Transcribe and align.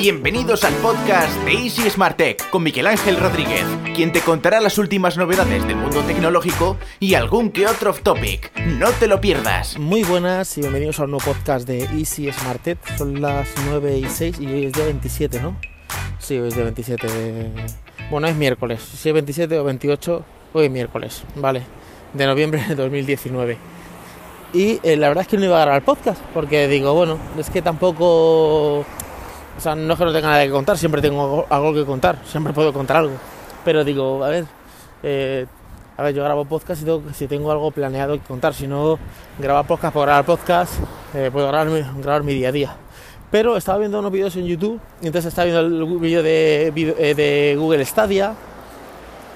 Bienvenidos 0.00 0.62
al 0.62 0.74
podcast 0.74 1.36
de 1.44 1.54
Easy 1.54 1.90
Smart 1.90 2.16
Tech 2.16 2.50
con 2.50 2.62
Miguel 2.62 2.86
Ángel 2.86 3.16
Rodríguez, 3.16 3.64
quien 3.96 4.12
te 4.12 4.20
contará 4.20 4.60
las 4.60 4.78
últimas 4.78 5.16
novedades 5.16 5.66
del 5.66 5.74
mundo 5.74 6.02
tecnológico 6.02 6.76
y 7.00 7.14
algún 7.14 7.50
que 7.50 7.66
otro 7.66 7.90
off 7.90 8.02
topic. 8.02 8.52
No 8.78 8.92
te 8.92 9.08
lo 9.08 9.20
pierdas. 9.20 9.76
Muy 9.76 10.04
buenas 10.04 10.56
y 10.56 10.60
bienvenidos 10.60 11.00
a 11.00 11.04
un 11.04 11.10
nuevo 11.10 11.24
podcast 11.24 11.66
de 11.66 11.80
Easy 11.98 12.30
Smart 12.30 12.62
Tech. 12.62 12.78
Son 12.96 13.20
las 13.20 13.48
9 13.66 13.98
y 13.98 14.04
6 14.04 14.38
y 14.38 14.46
hoy 14.46 14.64
es 14.66 14.72
día 14.72 14.84
27, 14.84 15.40
¿no? 15.40 15.56
Sí, 16.20 16.38
hoy 16.38 16.46
es 16.46 16.54
día 16.54 16.62
27 16.62 17.06
de... 17.08 17.50
Bueno, 18.08 18.28
es 18.28 18.36
miércoles. 18.36 18.80
Si 18.80 19.08
es 19.08 19.12
27 19.12 19.58
o 19.58 19.64
28, 19.64 20.24
hoy 20.52 20.66
es 20.66 20.70
miércoles, 20.70 21.24
vale. 21.34 21.64
De 22.14 22.24
noviembre 22.24 22.64
de 22.68 22.76
2019. 22.76 23.58
Y 24.54 24.78
eh, 24.84 24.96
la 24.96 25.08
verdad 25.08 25.22
es 25.22 25.28
que 25.28 25.38
no 25.38 25.44
iba 25.44 25.56
a 25.56 25.62
grabar 25.62 25.80
el 25.80 25.84
podcast, 25.84 26.22
porque 26.32 26.68
digo, 26.68 26.94
bueno, 26.94 27.18
es 27.36 27.50
que 27.50 27.62
tampoco... 27.62 28.86
O 29.58 29.60
sea, 29.60 29.74
no 29.74 29.92
es 29.92 29.98
que 29.98 30.04
no 30.04 30.12
tenga 30.12 30.28
nada 30.28 30.44
que 30.44 30.52
contar, 30.52 30.78
siempre 30.78 31.02
tengo 31.02 31.44
algo, 31.50 31.74
que 31.74 31.84
contar, 31.84 32.16
siempre 32.24 32.52
puedo 32.52 32.72
contar 32.72 32.98
algo. 32.98 33.16
Pero 33.64 33.82
digo, 33.82 34.22
a 34.22 34.28
ver, 34.28 34.44
eh, 35.02 35.46
a 35.96 36.02
ver, 36.04 36.14
yo 36.14 36.22
grabo 36.22 36.44
podcast 36.44 36.80
y 36.80 36.84
tengo, 36.84 37.02
si 37.12 37.26
tengo 37.26 37.50
algo 37.50 37.72
planeado 37.72 38.14
que 38.14 38.20
contar, 38.20 38.54
si 38.54 38.68
no, 38.68 39.00
grabar 39.36 39.66
podcast 39.66 39.92
por 39.92 40.06
grabar 40.06 40.24
podcast, 40.24 40.74
eh, 41.12 41.30
puedo 41.32 41.48
grabar 41.48 42.22
mi, 42.22 42.34
día 42.34 42.50
a 42.50 42.52
día. 42.52 42.76
Pero 43.32 43.56
estaba 43.56 43.78
viendo 43.78 43.98
unos 43.98 44.12
vídeos 44.12 44.36
en 44.36 44.46
YouTube, 44.46 44.80
y 45.02 45.08
entonces 45.08 45.30
estaba 45.30 45.46
viendo 45.46 45.60
el 45.62 45.98
vídeo 45.98 46.22
de, 46.22 46.72
eh, 46.76 47.56
Google 47.58 47.84
Stadia, 47.84 48.34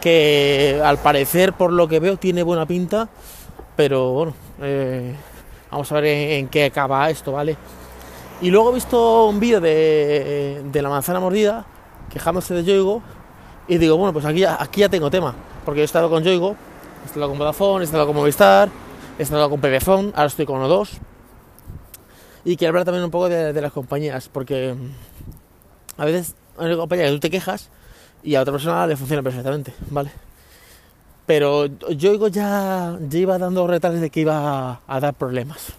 que 0.00 0.80
al 0.84 0.98
parecer, 0.98 1.52
por 1.52 1.72
lo 1.72 1.88
que 1.88 1.98
veo, 1.98 2.16
tiene 2.16 2.44
buena 2.44 2.64
pinta, 2.64 3.08
pero 3.74 4.12
bueno, 4.12 4.34
vamos 5.68 5.90
a 5.90 5.94
ver 5.96 6.04
en, 6.04 6.46
qué 6.46 6.66
acaba 6.66 7.10
esto, 7.10 7.32
¿vale? 7.32 7.56
Y 8.42 8.50
luego 8.50 8.70
he 8.70 8.74
visto 8.74 9.26
un 9.26 9.40
vídeo 9.40 9.60
de, 9.60 10.62
de, 10.70 10.82
la 10.82 10.88
manzana 10.88 11.20
mordida, 11.20 11.64
quejándose 12.10 12.52
de 12.52 12.64
Yoigo, 12.64 13.00
y 13.68 13.78
digo, 13.78 13.96
bueno, 13.96 14.12
pues 14.12 14.24
aquí 14.24 14.40
ya, 14.40 14.60
aquí 14.60 14.80
ya 14.80 14.88
tengo 14.88 15.10
tema, 15.10 15.34
porque 15.64 15.80
he 15.80 15.84
estado 15.84 16.10
con 16.10 16.24
Yoigo, 16.24 16.56
he 17.04 17.06
estado 17.06 17.28
con 17.28 17.38
Vodafone, 17.38 17.82
he 17.82 17.86
estado 17.86 18.04
con 18.04 18.16
Movistar, 18.16 18.68
he 19.18 19.22
estado 19.22 19.48
con 19.48 19.60
Pbfone, 19.60 20.10
ahora 20.14 20.26
estoy 20.26 20.44
con 20.44 20.60
O2, 20.60 20.90
y 22.44 22.56
quiero 22.56 22.70
hablar 22.70 22.84
también 22.84 23.04
un 23.04 23.12
poco 23.12 23.28
de, 23.28 23.52
de 23.52 23.60
las 23.60 23.72
compañías, 23.72 24.28
porque 24.28 24.74
a 25.96 26.04
veces 26.04 26.34
hay 26.58 26.66
una 26.66 26.76
compañía 26.76 27.06
que 27.06 27.12
tú 27.12 27.20
te 27.20 27.30
quejas 27.30 27.70
y 28.24 28.34
a 28.34 28.42
otra 28.42 28.52
persona 28.52 28.86
le 28.88 28.96
funciona 28.96 29.22
perfectamente, 29.22 29.72
¿vale? 29.90 30.10
Pero 31.26 31.66
yo 31.66 32.28
ya, 32.28 32.98
ya 33.08 33.18
iba 33.18 33.38
dando 33.38 33.66
retales 33.66 34.00
de 34.00 34.10
que 34.10 34.20
iba 34.20 34.80
a, 34.86 35.00
dar 35.00 35.14
problemas 35.14 35.74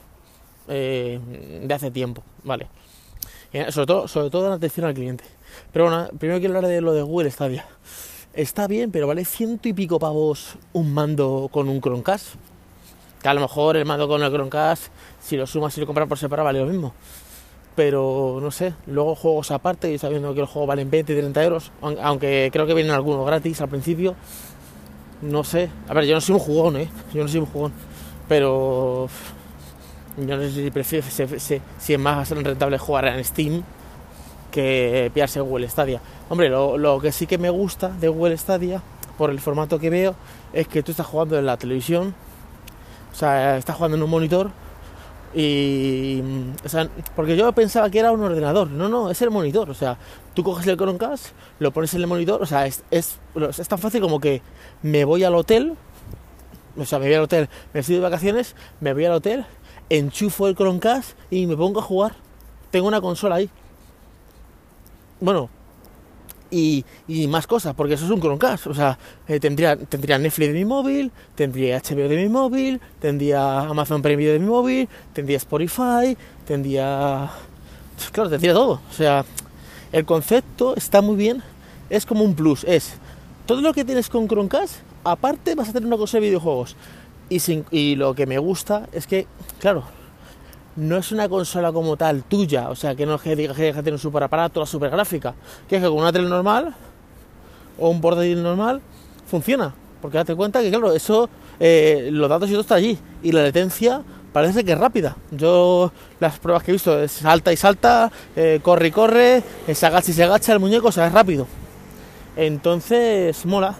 eh, 0.67 1.19
de 1.63 1.73
hace 1.73 1.91
tiempo, 1.91 2.23
¿vale? 2.43 2.67
Sobre 3.69 3.85
todo, 3.85 4.07
sobre 4.07 4.29
todo 4.29 4.47
en 4.47 4.53
atención 4.53 4.87
al 4.87 4.93
cliente. 4.93 5.23
Pero 5.71 5.85
bueno, 5.85 6.09
primero 6.17 6.39
quiero 6.39 6.55
hablar 6.55 6.71
de 6.71 6.81
lo 6.81 6.93
de 6.93 7.03
Google 7.03 7.29
Stadia. 7.29 7.65
Está 8.33 8.67
bien, 8.67 8.91
pero 8.91 9.05
vale 9.05 9.25
ciento 9.25 9.69
y 9.69 9.73
pico 9.73 9.99
pavos 9.99 10.57
un 10.73 10.91
mando 10.91 11.49
con 11.51 11.69
un 11.69 11.79
Chromecast. 11.79 12.35
Que 13.21 13.29
a 13.29 13.33
lo 13.35 13.41
mejor 13.41 13.77
el 13.77 13.85
mando 13.85 14.07
con 14.07 14.23
el 14.23 14.31
Chromecast, 14.31 14.87
si 15.21 15.37
lo 15.37 15.45
sumas 15.45 15.77
y 15.77 15.81
lo 15.81 15.85
compras 15.85 16.07
por 16.07 16.17
separado, 16.17 16.45
vale 16.45 16.59
lo 16.59 16.65
mismo. 16.65 16.93
Pero 17.75 18.39
no 18.41 18.49
sé, 18.49 18.73
luego 18.87 19.13
juegos 19.13 19.51
aparte, 19.51 19.91
y 19.91 19.99
sabiendo 19.99 20.33
que 20.33 20.41
los 20.41 20.49
juegos 20.49 20.67
valen 20.67 20.89
20 20.89 21.13
y 21.13 21.15
30 21.15 21.43
euros, 21.43 21.71
aunque 21.81 22.49
creo 22.51 22.65
que 22.65 22.73
vienen 22.73 22.93
algunos 22.93 23.25
gratis 23.25 23.61
al 23.61 23.69
principio 23.69 24.15
no 25.23 25.43
sé. 25.43 25.69
A 25.87 25.93
ver, 25.93 26.05
yo 26.05 26.15
no 26.15 26.21
soy 26.21 26.35
un 26.35 26.39
jugón, 26.39 26.77
¿eh? 26.77 26.89
Yo 27.13 27.23
no 27.23 27.29
soy 27.29 27.39
un 27.39 27.45
jugón. 27.45 27.73
Pero. 28.27 29.07
Yo 30.17 30.37
no 30.37 30.43
sé 30.43 30.51
si 30.51 30.71
prefiero. 30.71 31.05
Si, 31.09 31.93
es 31.93 31.99
más 31.99 32.29
rentable 32.29 32.77
jugar 32.77 33.07
en 33.07 33.23
Steam 33.23 33.63
que 34.51 35.09
pillarse 35.13 35.39
Google 35.41 35.67
Stadia. 35.67 36.01
Hombre, 36.29 36.49
lo, 36.49 36.77
lo, 36.77 36.99
que 36.99 37.11
sí 37.11 37.25
que 37.25 37.37
me 37.37 37.49
gusta 37.49 37.89
de 37.89 38.07
Google 38.07 38.37
Stadia, 38.37 38.81
por 39.17 39.31
el 39.31 39.39
formato 39.39 39.79
que 39.79 39.89
veo, 39.89 40.15
es 40.53 40.67
que 40.67 40.83
tú 40.83 40.91
estás 40.91 41.07
jugando 41.07 41.37
en 41.37 41.45
la 41.45 41.57
televisión. 41.57 42.13
O 43.11 43.15
sea, 43.15 43.57
estás 43.57 43.75
jugando 43.75 43.97
en 43.97 44.03
un 44.03 44.09
monitor. 44.09 44.51
Y. 45.33 46.21
O 46.63 46.69
sea, 46.69 46.87
porque 47.15 47.35
yo 47.35 47.51
pensaba 47.53 47.89
que 47.89 47.99
era 47.99 48.11
un 48.11 48.21
ordenador. 48.21 48.69
No, 48.69 48.87
no, 48.87 49.09
es 49.09 49.21
el 49.23 49.31
monitor. 49.31 49.69
O 49.69 49.73
sea, 49.73 49.97
tú 50.35 50.43
coges 50.43 50.67
el 50.67 50.77
Chromecast, 50.77 51.27
lo 51.59 51.71
pones 51.71 51.93
en 51.95 52.01
el 52.01 52.07
monitor. 52.07 52.41
O 52.41 52.45
sea, 52.45 52.67
es, 52.67 52.83
es, 52.91 53.19
es 53.57 53.67
tan 53.67 53.79
fácil 53.79 54.01
como 54.01 54.19
que 54.19 54.43
me 54.83 55.05
voy 55.05 55.23
al 55.23 55.33
hotel, 55.33 55.75
o 56.77 56.85
sea, 56.85 56.99
me 56.99 57.05
voy 57.05 57.15
al 57.15 57.23
hotel, 57.23 57.49
me 57.73 57.79
estoy 57.79 57.95
de 57.95 58.01
vacaciones, 58.01 58.55
me 58.79 58.93
voy 58.93 59.05
al 59.05 59.13
hotel, 59.13 59.45
enchufo 59.89 60.47
el 60.47 60.55
Chromecast 60.55 61.17
y 61.29 61.45
me 61.45 61.55
pongo 61.55 61.79
a 61.79 61.83
jugar. 61.83 62.15
Tengo 62.71 62.87
una 62.87 63.01
consola 63.01 63.35
ahí. 63.35 63.49
Bueno, 65.19 65.49
y, 66.49 66.85
más 67.27 67.47
cosas, 67.47 67.73
porque 67.73 67.95
eso 67.95 68.05
es 68.05 68.11
un 68.11 68.19
Chromecast. 68.19 68.67
O 68.67 68.73
sea, 68.73 68.97
eh, 69.27 69.39
tendría, 69.39 69.75
tendría 69.75 70.17
Netflix 70.17 70.53
de 70.53 70.59
mi 70.59 70.65
móvil, 70.65 71.11
tendría 71.35 71.79
HBO 71.79 72.07
de 72.07 72.17
mi 72.17 72.29
móvil, 72.29 72.79
tendría 72.99 73.61
Amazon 73.61 74.01
Prime 74.01 74.23
de 74.23 74.39
mi 74.39 74.45
móvil, 74.45 74.87
tendría 75.13 75.37
Spotify, 75.37 76.17
tendría... 76.45 77.31
Claro, 78.11 78.29
tendría 78.29 78.53
todo. 78.53 78.81
O 78.89 78.93
sea, 78.93 79.25
el 79.91 80.05
concepto 80.05 80.75
está 80.75 81.01
muy 81.01 81.15
bien, 81.15 81.43
es 81.89 82.05
como 82.05 82.23
un 82.23 82.35
plus, 82.35 82.63
es 82.63 82.95
todo 83.45 83.61
lo 83.61 83.73
que 83.73 83.85
tienes 83.85 84.09
con 84.09 84.27
Chromecast, 84.27 84.77
aparte 85.03 85.55
vas 85.55 85.69
a 85.69 85.73
tener 85.73 85.87
una 85.87 85.97
cosa 85.97 86.17
de 86.17 86.27
videojuegos. 86.27 86.75
Y, 87.29 87.39
sin, 87.39 87.65
y, 87.71 87.95
lo 87.95 88.13
que 88.13 88.25
me 88.25 88.37
gusta 88.37 88.87
es 88.91 89.07
que, 89.07 89.27
claro, 89.63 89.85
no 90.75 90.97
es 90.97 91.13
una 91.13 91.29
consola 91.29 91.71
como 91.71 91.95
tal 91.95 92.23
tuya, 92.23 92.69
o 92.69 92.75
sea, 92.75 92.95
que 92.95 93.05
no 93.05 93.15
es 93.15 93.21
que 93.21 93.33
digas 93.33 93.55
que 93.55 93.71
tiene 93.71 93.93
un 93.93 93.97
super 93.97 94.21
aparato, 94.21 94.59
la 94.59 94.65
super 94.65 94.89
gráfica, 94.89 95.33
que 95.69 95.77
es 95.77 95.81
que 95.81 95.87
con 95.87 95.99
una 95.99 96.11
tele 96.11 96.27
normal 96.27 96.75
o 97.79 97.89
un 97.89 98.01
portátil 98.01 98.43
normal 98.43 98.81
funciona. 99.25 99.73
Porque 100.01 100.17
date 100.17 100.35
cuenta 100.35 100.61
que, 100.61 100.69
claro, 100.69 100.91
eso, 100.91 101.29
eh, 101.61 102.09
los 102.11 102.27
datos 102.27 102.49
y 102.49 102.51
todo 102.51 102.59
está 102.59 102.75
allí. 102.75 102.97
Y 103.23 103.31
la 103.31 103.41
latencia 103.41 104.01
parece 104.33 104.65
que 104.65 104.73
es 104.73 104.77
rápida. 104.77 105.15
Yo, 105.31 105.93
las 106.19 106.39
pruebas 106.39 106.63
que 106.63 106.71
he 106.71 106.73
visto, 106.73 107.01
es 107.01 107.13
salta 107.13 107.53
y 107.53 107.55
salta, 107.55 108.11
eh, 108.35 108.59
corre 108.61 108.87
y 108.87 108.91
corre, 108.91 109.43
se 109.73 109.85
agacha 109.85 110.11
y 110.11 110.13
se 110.13 110.25
agacha 110.25 110.51
el 110.51 110.59
muñeco, 110.59 110.89
o 110.89 110.91
sea, 110.91 111.07
es 111.07 111.13
rápido. 111.13 111.47
Entonces, 112.35 113.45
mola. 113.45 113.75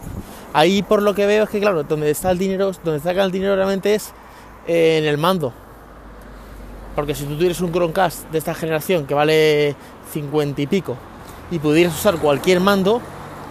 Ahí 0.54 0.82
por 0.82 1.02
lo 1.02 1.14
que 1.14 1.26
veo 1.26 1.44
es 1.44 1.50
que, 1.50 1.60
claro, 1.60 1.84
donde 1.84 2.10
está 2.10 2.32
el 2.32 2.38
dinero, 2.38 2.72
donde 2.86 3.02
sacan 3.02 3.26
el 3.26 3.32
dinero 3.32 3.58
realmente 3.58 3.96
es 3.96 4.14
eh, 4.66 5.00
en 5.00 5.06
el 5.06 5.18
mando. 5.18 5.54
Porque 6.96 7.16
si 7.16 7.26
tú 7.26 7.38
tienes 7.38 7.60
un 7.62 7.72
Chromecast 7.72 8.30
de 8.30 8.38
esta 8.38 8.54
generación 8.54 9.06
que 9.06 9.14
vale 9.14 9.76
50 10.12 10.62
y 10.62 10.68
pico 10.68 10.96
y 11.50 11.60
pudieras 11.60 11.94
usar 11.94 12.18
cualquier 12.18 12.60
mando, 12.60 13.02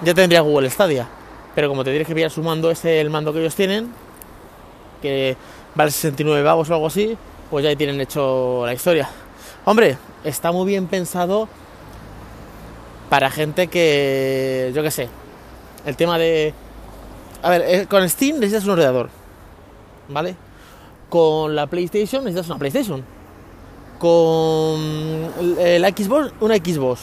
ya 0.05 0.15
tendría 0.15 0.41
Google 0.41 0.71
Stadia. 0.71 1.09
Pero 1.55 1.69
como 1.69 1.85
te 1.85 1.91
tienes 1.91 2.07
que 2.07 2.15
pillar 2.15 2.31
su 2.31 2.43
mando, 2.43 2.71
ese 2.71 3.01
el 3.01 3.11
mando 3.11 3.33
que 3.33 3.41
ellos 3.41 3.55
tienen, 3.55 3.93
que 5.01 5.37
vale 5.75 5.91
69 5.91 6.45
pavos 6.45 6.71
o 6.71 6.75
algo 6.75 6.87
así, 6.87 7.17
pues 7.51 7.65
ya 7.65 7.71
ahí 7.71 7.77
tienen 7.77 8.01
hecho 8.01 8.63
la 8.65 8.73
historia. 8.73 9.09
Hombre, 9.65 9.99
está 10.25 10.53
muy 10.53 10.67
bien 10.67 10.87
pensado 10.87 11.49
para 13.11 13.31
gente 13.31 13.67
que, 13.67 14.73
yo 14.75 14.83
qué 14.83 14.91
sé, 14.91 15.09
el 15.85 15.97
tema 15.97 16.19
de... 16.19 16.55
A 17.43 17.51
ver, 17.51 17.63
eh, 17.67 17.87
con 17.87 18.09
Steam 18.09 18.37
necesitas 18.37 18.65
un 18.65 18.71
ordenador, 18.71 19.11
¿vale? 20.09 20.37
Con 21.11 21.55
la 21.55 21.67
PlayStation 21.67 22.25
necesitas 22.25 22.49
una 22.49 22.59
PlayStation. 22.59 23.05
Con 24.03 25.31
la 25.79 25.89
Xbox, 25.91 26.33
una 26.41 26.57
Xbox. 26.57 27.03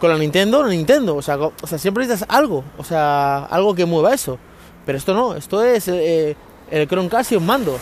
Con 0.00 0.10
la 0.10 0.18
Nintendo, 0.18 0.58
una 0.58 0.70
Nintendo. 0.70 1.14
O 1.14 1.22
sea, 1.22 1.36
o 1.36 1.52
sea, 1.64 1.78
siempre 1.78 2.04
necesitas 2.04 2.28
algo, 2.34 2.64
o 2.76 2.82
sea, 2.82 3.44
algo 3.44 3.72
que 3.72 3.84
mueva 3.84 4.12
eso. 4.12 4.36
Pero 4.84 4.98
esto 4.98 5.14
no, 5.14 5.36
esto 5.36 5.62
es 5.62 5.86
eh, 5.86 6.34
el 6.72 6.88
Chromecast 6.88 7.30
y 7.30 7.36
un 7.36 7.46
mando. 7.46 7.78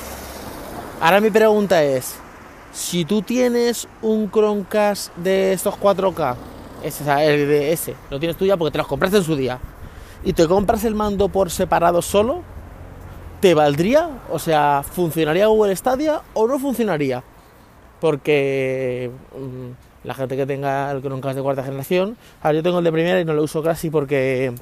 Ahora 1.01 1.23
mi 1.23 1.31
pregunta 1.31 1.83
es, 1.83 2.17
si 2.75 3.07
tú 3.07 3.23
tienes 3.23 3.89
un 4.03 4.31
Chromecast 4.31 5.17
de 5.17 5.55
estos 5.55 5.75
4K 5.77 6.37
ese, 6.83 7.05
el 7.25 7.49
de 7.49 7.73
ese, 7.73 7.95
lo 8.11 8.19
tienes 8.21 8.37
tú 8.37 8.45
ya 8.45 8.59
porque 8.59 8.73
te 8.73 8.79
los 8.79 8.87
compraste 8.87 9.17
en 9.17 9.25
su 9.25 9.35
día. 9.35 9.61
Y 10.25 10.35
te 10.35 10.47
compras 10.47 10.85
el 10.85 10.95
mando 10.95 11.31
por 11.31 11.51
separado 11.51 12.03
solo, 12.03 12.43
¿te 13.41 13.55
valdría? 13.55 14.11
O 14.31 14.39
sea, 14.39 14.85
¿funcionaría 14.85 15.47
Google 15.47 15.75
Stadia 15.75 16.21
o 16.35 16.47
no 16.47 16.59
funcionaría? 16.59 17.25
Porque 18.03 19.13
mmm, 19.39 20.07
la 20.09 20.15
gente 20.15 20.37
que 20.37 20.45
tenga 20.45 20.91
el 20.91 21.01
Chromecast 21.03 21.37
de 21.37 21.43
cuarta 21.43 21.63
generación, 21.63 22.17
ahora 22.43 22.57
yo 22.57 22.63
tengo 22.65 22.79
el 22.79 22.85
de 22.85 22.91
primera 22.91 23.21
y 23.21 23.25
no 23.25 23.33
lo 23.33 23.45
uso 23.45 23.63
casi 23.63 23.91
porque. 23.91 24.53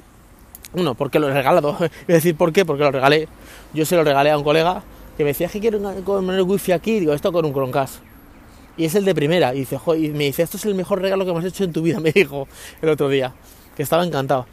Uno, 0.75 0.95
porque 0.95 1.19
lo 1.19 1.31
he 1.31 1.33
regalado. 1.33 1.73
Voy 1.79 1.89
a 2.11 2.13
decir 2.13 2.37
por 2.37 2.53
qué, 2.53 2.67
porque 2.67 2.85
lo 2.85 2.91
regalé. 2.91 3.29
Yo 3.73 3.87
se 3.87 3.97
lo 3.97 4.05
regalé 4.05 4.31
a 4.31 4.37
un 4.37 4.45
colega 4.45 4.83
que 5.17 5.25
me 5.25 5.31
decía 5.31 5.49
que 5.49 5.59
quiero 5.59 5.81
poner 6.05 6.43
wifi 6.43 6.73
aquí. 6.73 7.01
Digo, 7.01 7.15
esto 7.15 7.33
con 7.33 7.47
un 7.47 7.55
Chromecast 7.55 8.03
y 8.77 8.85
es 8.85 8.95
el 8.95 9.07
de 9.07 9.15
primera. 9.15 9.55
Y, 9.55 9.61
dice, 9.61 9.79
y 9.97 10.09
me 10.11 10.25
dice, 10.25 10.43
esto 10.43 10.59
es 10.59 10.67
el 10.67 10.75
mejor 10.75 11.01
regalo 11.01 11.25
que 11.25 11.33
me 11.33 11.39
has 11.39 11.47
hecho 11.47 11.65
en 11.65 11.73
tu 11.73 11.81
vida, 11.81 11.99
me 12.01 12.13
dijo 12.13 12.47
el 12.83 12.91
otro 12.91 13.09
día, 13.09 13.33
que 13.75 13.83
estaba 13.83 14.05
encantado. 14.05 14.45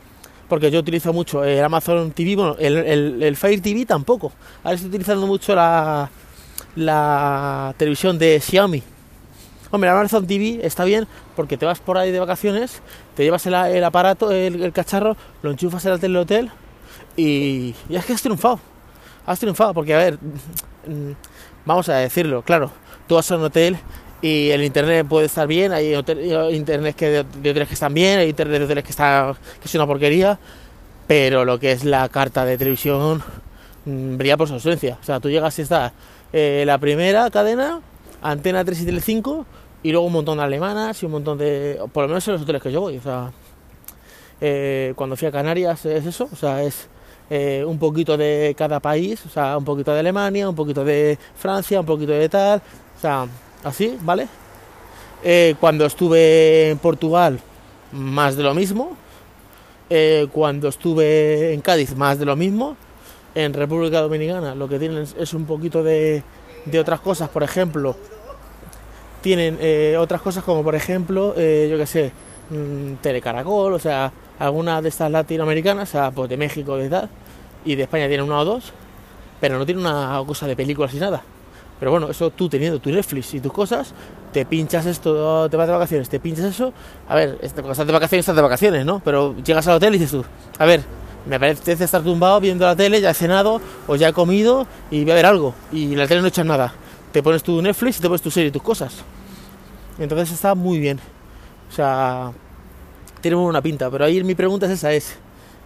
Porque 0.48 0.72
yo 0.72 0.80
utilizo 0.80 1.12
mucho 1.12 1.44
el 1.44 1.62
Amazon 1.62 2.12
TV, 2.12 2.38
bueno, 2.38 2.56
el, 2.58 3.22
el 3.22 3.36
Fire 3.36 3.60
TV 3.60 3.86
tampoco. 3.86 4.32
Ahora 4.64 4.76
estoy 4.76 4.88
utilizando 4.88 5.28
mucho 5.28 5.54
la, 5.54 6.10
la 6.78 7.74
televisión 7.78 8.20
de 8.20 8.40
Xiaomi. 8.40 8.84
Hombre, 9.72 9.90
Amazon 9.90 10.26
TV 10.26 10.60
está 10.66 10.86
bien 10.86 11.08
porque 11.36 11.58
te 11.58 11.66
vas 11.66 11.80
por 11.80 11.98
ahí 11.98 12.12
de 12.12 12.20
vacaciones, 12.20 12.82
te 13.16 13.24
llevas 13.24 13.46
el, 13.48 13.84
aparato, 13.84 14.32
el, 14.32 14.72
cacharro, 14.72 15.18
lo 15.42 15.52
enchufas 15.52 15.84
en 15.86 15.92
la 15.92 15.98
tele 15.98 16.20
hotel 16.20 16.52
y 17.18 17.74
ya 17.90 18.00
es 18.00 18.06
que 18.06 18.14
has 18.14 18.22
triunfado. 18.22 18.60
Has 19.26 19.40
triunfado 19.40 19.74
porque, 19.74 19.94
a 19.94 19.98
ver, 19.98 20.14
mm, 20.16 21.12
vamos 21.66 21.90
a 21.90 21.96
decirlo, 21.96 22.44
claro, 22.44 22.72
tú 23.08 23.16
vas 23.16 23.30
a 23.30 23.36
un 23.36 23.44
hotel 23.44 23.78
y 24.22 24.52
el 24.52 24.64
internet 24.64 25.06
puede 25.08 25.26
estar 25.26 25.48
bien, 25.48 25.74
hay 25.74 25.96
hotel, 25.96 26.54
internet 26.54 26.96
que 26.96 27.10
de, 27.10 27.20
hoteles 27.20 27.68
que 27.68 27.74
están 27.74 27.94
bien, 27.94 28.20
hay 28.20 28.30
internet 28.30 28.60
de 28.60 28.66
hoteles 28.66 28.84
que, 28.84 28.92
está, 28.92 29.36
que 29.60 29.68
es 29.68 29.76
una 29.76 29.88
porquería, 29.88 30.40
pero 31.08 31.44
lo 31.44 31.60
que 31.60 31.72
es 31.72 31.84
la 31.84 32.08
carta 32.08 32.46
de 32.46 32.58
televisión 32.58 33.22
mmm, 33.84 34.16
brilla 34.16 34.38
por 34.38 34.48
su 34.48 34.54
ausencia. 34.54 34.98
O 35.02 35.04
sea, 35.04 35.20
tú 35.20 35.30
llegas 35.30 35.58
y 35.60 35.64
está 35.64 35.92
eh, 36.34 36.64
la 36.66 36.78
primera 36.78 37.30
cadena, 37.30 37.82
Antena 38.22 38.66
3 38.66 38.82
y 38.82 38.86
Tele 38.86 39.02
5, 39.02 39.46
y 39.84 39.92
luego 39.92 40.08
un 40.08 40.14
montón 40.14 40.38
de 40.38 40.44
alemanas 40.44 41.02
y 41.02 41.06
un 41.06 41.14
montón 41.14 41.38
de... 41.38 41.80
por 41.94 42.04
lo 42.04 42.10
menos 42.10 42.28
en 42.28 42.34
los 42.34 42.42
hoteles 42.44 42.62
que 42.62 42.72
yo 42.72 42.82
voy, 42.82 42.98
o 42.98 43.02
sea... 43.02 43.32
Eh, 44.40 44.94
cuando 44.96 45.16
fui 45.16 45.28
a 45.28 45.32
Canarias 45.32 45.84
es 45.88 46.06
eso, 46.06 46.30
o 46.32 46.36
sea, 46.36 46.62
es 46.62 46.88
eh, 47.32 47.64
un 47.66 47.80
poquito 47.80 48.18
de 48.18 48.54
cada 48.56 48.80
país, 48.80 49.26
o 49.26 49.30
sea, 49.30 49.58
un 49.58 49.66
poquito 49.66 49.92
de 49.92 50.00
Alemania, 50.00 50.48
un 50.48 50.56
poquito 50.56 50.86
de 50.86 51.18
Francia, 51.36 51.80
un 51.80 51.88
poquito 51.88 52.12
de 52.12 52.30
tal, 52.30 52.62
o 52.98 53.02
sea, 53.02 53.26
así, 53.64 53.98
¿vale? 54.02 54.28
Cuando 55.60 55.88
estuve 55.88 56.70
en 56.70 56.78
Portugal, 56.78 57.40
más 57.92 58.38
de 58.38 58.44
lo 58.44 58.54
mismo. 58.54 58.96
Cuando 60.32 60.68
estuve 60.68 61.54
en 61.54 61.62
Cádiz, 61.62 61.96
más 61.96 62.20
de 62.20 62.26
lo 62.26 62.36
mismo. 62.36 62.78
En 63.38 63.54
República 63.54 64.02
Dominicana, 64.02 64.56
lo 64.56 64.68
que 64.68 64.80
tienen 64.80 65.06
es 65.16 65.34
un 65.36 65.46
poquito 65.46 65.84
de, 65.84 66.24
de 66.66 66.80
otras 66.80 67.00
cosas, 67.02 67.30
por 67.30 67.44
ejemplo, 67.44 67.96
tienen 69.22 69.60
eh, 69.62 69.96
otras 70.00 70.24
cosas 70.24 70.44
como, 70.44 70.64
por 70.64 70.74
ejemplo, 70.74 71.36
eh, 71.38 71.68
yo 71.70 71.78
que 71.78 71.86
sé, 71.86 72.12
mmm, 72.50 72.96
Telecaracol, 72.96 73.74
o 73.74 73.78
sea, 73.78 74.12
algunas 74.40 74.82
de 74.82 74.90
estas 74.90 75.12
latinoamericanas, 75.12 75.90
o 75.90 75.92
sea, 75.92 76.10
pues 76.10 76.32
de 76.32 76.36
México 76.36 76.84
y 76.84 76.90
tal, 76.90 77.10
y 77.64 77.76
de 77.76 77.84
España 77.84 78.08
tienen 78.08 78.26
una 78.26 78.40
o 78.40 78.46
dos, 78.46 78.74
pero 79.40 79.60
no 79.60 79.68
tienen 79.68 79.86
una 79.86 80.20
cosa 80.26 80.48
de 80.48 80.56
películas 80.56 80.92
y 80.96 80.98
nada. 80.98 81.22
Pero 81.80 81.92
bueno, 81.92 82.10
eso 82.10 82.32
tú 82.32 82.50
teniendo 82.50 82.80
tu 82.80 82.90
Netflix 82.90 83.36
y 83.36 83.40
tus 83.40 83.54
cosas, 83.54 83.94
te 84.34 84.48
pinchas 84.48 84.88
esto, 84.88 85.48
te 85.48 85.58
vas 85.58 85.68
de 85.68 85.74
vacaciones, 85.74 86.10
te 86.10 86.20
pinchas 86.20 86.46
eso. 86.46 86.74
A 87.08 87.14
ver, 87.14 87.38
cuando 87.54 87.72
estás 87.74 87.86
de 87.86 87.94
vacaciones, 87.94 88.24
estás 88.24 88.36
de 88.36 88.42
vacaciones, 88.42 88.84
¿no? 88.84 89.00
Pero 89.06 89.36
llegas 89.44 89.68
al 89.68 89.76
hotel 89.76 89.94
y 89.94 90.00
dices 90.00 90.20
tú, 90.20 90.26
a 90.58 90.66
ver, 90.66 90.82
me 91.28 91.36
apetece 91.36 91.84
estar 91.84 92.02
tumbado 92.02 92.40
viendo 92.40 92.66
la 92.66 92.76
tele, 92.76 93.02
ya 93.02 93.12
he 93.12 93.14
cenado 93.14 93.62
o 93.88 93.96
ya 93.96 94.10
he 94.10 94.14
comido 94.14 94.66
y 94.90 95.04
voy 95.04 95.12
a 95.12 95.16
ver 95.16 95.26
algo. 95.26 95.54
Y 95.72 95.96
la 95.96 96.08
tele 96.08 96.22
no 96.22 96.28
echas 96.28 96.46
nada. 96.46 96.74
Te 97.12 97.22
pones 97.22 97.44
tu 97.44 97.62
Netflix 97.62 98.00
te 98.00 98.08
pones 98.08 98.22
tu 98.22 98.32
serie 98.32 98.52
tus 98.52 98.62
cosas. 98.62 98.96
Entonces 100.00 100.32
está 100.32 100.56
muy 100.56 100.80
bien. 100.80 101.00
O 101.70 101.74
sea, 101.74 102.32
tiene 103.22 103.36
muy 103.36 103.46
buena 103.46 103.62
pinta. 103.62 103.90
Pero 103.90 104.06
ahí 104.06 104.24
mi 104.24 104.36
pregunta 104.36 104.66
es 104.66 104.74
esa, 104.74 104.92
es, 104.94 105.16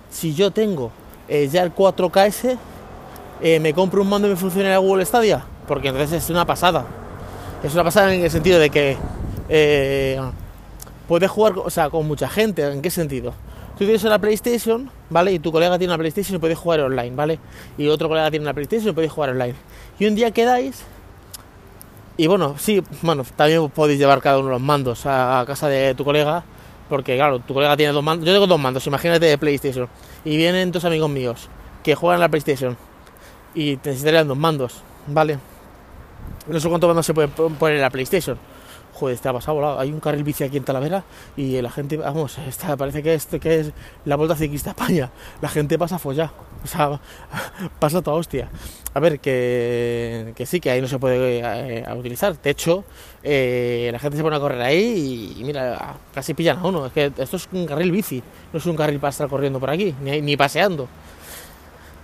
si 0.10 0.34
yo 0.34 0.52
tengo 0.52 0.92
eh, 1.28 1.48
ya 1.52 1.64
el 1.64 1.74
4KS, 1.74 2.58
eh, 3.42 3.60
¿me 3.60 3.74
compro 3.74 4.02
un 4.02 4.10
mando 4.10 4.28
y 4.28 4.32
me 4.32 4.38
funciona 4.38 4.74
el 4.74 4.80
Google 4.80 5.06
Stadia? 5.06 5.44
Porque 5.68 5.90
entonces 5.90 6.24
es 6.24 6.30
una 6.30 6.46
pasada. 6.46 6.86
Es 7.64 7.74
una 7.74 7.84
pasada 7.84 8.14
en 8.14 8.24
el 8.24 8.32
sentido 8.32 8.60
de 8.60 8.70
que 8.70 8.98
eh, 9.50 10.20
puedes 11.08 11.30
jugar 11.30 11.54
o 11.58 11.70
sea, 11.70 11.90
con 11.90 12.08
mucha 12.08 12.28
gente. 12.28 12.64
¿En 12.72 12.82
qué 12.82 12.90
sentido? 12.90 13.34
Tú 13.78 13.86
tienes 13.86 14.04
una 14.04 14.20
PlayStation, 14.20 14.90
¿vale? 15.10 15.34
Y 15.34 15.40
tu 15.40 15.52
colega 15.52 15.78
tiene 15.78 15.94
una 15.94 15.98
PlayStation 15.98 16.36
y 16.36 16.40
puedes 16.40 16.58
jugar 16.58 16.82
online, 16.82 17.16
¿vale? 17.16 17.40
Y 17.78 17.88
otro 17.88 18.08
colega 18.08 18.30
tiene 18.30 18.44
una 18.44 18.54
PlayStation 18.54 18.90
y 18.90 18.94
podéis 18.94 19.12
jugar 19.12 19.32
online. 19.32 19.56
Y 19.98 20.06
un 20.06 20.16
día 20.16 20.32
quedáis 20.32 20.84
y 22.18 22.28
bueno, 22.28 22.56
sí, 22.58 22.84
bueno, 23.02 23.24
también 23.36 23.68
podéis 23.70 23.98
llevar 23.98 24.22
cada 24.22 24.38
uno 24.38 24.50
los 24.50 24.62
mandos 24.62 25.06
a, 25.06 25.44
casa 25.48 25.68
de 25.68 25.96
tu 25.96 26.04
colega, 26.04 26.44
porque 26.88 27.16
claro, 27.16 27.40
tu 27.40 27.54
colega 27.54 27.76
tiene 27.78 27.94
dos 27.94 28.04
mandos, 28.04 28.28
yo 28.28 28.34
tengo 28.34 28.46
dos 28.46 28.60
mandos, 28.60 28.86
imagínate 28.86 29.26
de 29.26 29.38
PlayStation, 29.40 29.88
y 30.24 30.38
vienen 30.38 30.72
dos 30.72 30.86
amigos 30.86 31.10
míos 31.10 31.50
que 31.84 31.96
juegan 31.96 32.20
a 32.20 32.26
la 32.26 32.30
PlayStation 32.30 32.78
y 33.56 33.80
necesitarían 33.84 34.28
dos 34.28 34.38
mandos, 34.38 34.84
¿vale? 35.08 35.40
No 36.48 36.60
sé 36.60 36.70
cuántos 36.70 36.90
mandos 36.90 37.06
se 37.06 37.14
pueden 37.16 37.32
poner 37.32 37.78
en 37.78 37.82
la 37.82 37.90
PlayStation. 37.90 38.38
Joder, 39.02 39.18
te 39.18 39.30
ha 39.30 39.34
pasado. 39.34 39.80
Hay 39.80 39.92
un 39.92 40.00
carril 40.00 40.24
bici 40.24 40.44
aquí 40.44 40.58
en 40.58 40.64
Talavera 40.64 41.04
y 41.36 41.60
la 41.60 41.72
gente, 41.72 41.98
vamos, 41.98 42.38
parece 42.78 43.02
que 43.02 43.40
que 43.40 43.60
es 43.60 43.72
la 44.06 44.16
vuelta 44.16 44.36
ciclista 44.36 44.70
a 44.70 44.74
España. 44.74 45.10
La 45.42 45.50
gente 45.50 45.80
pasa 45.80 45.96
a 45.96 46.00
follar. 46.00 46.30
O 46.64 46.68
sea, 46.68 47.02
pasa 47.80 48.04
toda 48.04 48.18
hostia. 48.18 48.48
A 48.94 49.00
ver, 49.00 49.20
que, 49.20 50.34
que 50.36 50.46
sí, 50.46 50.60
que 50.60 50.70
ahí 50.70 50.82
no 50.82 50.88
se 50.88 51.00
puede 51.00 51.40
eh, 51.40 51.84
utilizar. 51.98 52.40
De 52.40 52.52
hecho, 52.52 52.84
eh, 53.24 53.90
la 53.92 53.98
gente 53.98 54.18
se 54.18 54.24
pone 54.24 54.36
a 54.36 54.40
correr 54.40 54.62
ahí 54.62 55.34
y, 55.36 55.44
mira, 55.46 55.96
casi 56.14 56.36
pillan 56.36 56.60
a 56.60 56.68
uno. 56.68 56.86
Es 56.86 56.94
que 56.94 57.12
esto 57.18 57.38
es 57.38 57.50
un 57.54 57.66
carril 57.66 57.92
bici, 57.92 58.22
no 58.54 58.60
es 58.60 58.66
un 58.68 58.76
carril 58.76 59.00
para 59.00 59.10
estar 59.10 59.28
corriendo 59.28 59.60
por 59.60 59.72
aquí, 59.72 59.96
ni, 60.04 60.22
ni 60.22 60.38
paseando. 60.38 60.88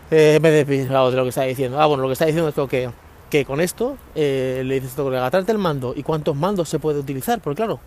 Eh, 0.10 0.40
me 0.42 0.50
he 0.50 0.66
desviado 0.66 1.12
de 1.12 1.18
lo 1.18 1.22
que 1.22 1.30
está 1.30 1.44
diciendo. 1.44 1.80
Ah, 1.80 1.86
bueno, 1.86 2.02
lo 2.02 2.10
que 2.10 2.14
está 2.14 2.26
diciendo 2.26 2.50
es 2.50 2.70
que, 2.70 2.90
que 3.30 3.46
con 3.46 3.62
esto 3.62 3.98
eh, 4.16 4.62
le 4.66 4.76
dices 4.76 4.94
a 4.94 4.98
tu 4.98 5.04
colega, 5.04 5.30
trate 5.30 5.52
el 5.52 5.58
mando 5.58 5.94
y 5.96 6.04
cuántos 6.04 6.36
mandos 6.36 6.70
se 6.70 6.80
puede 6.80 7.00
utilizar. 7.00 7.40
Porque 7.42 7.58
claro, 7.58 7.80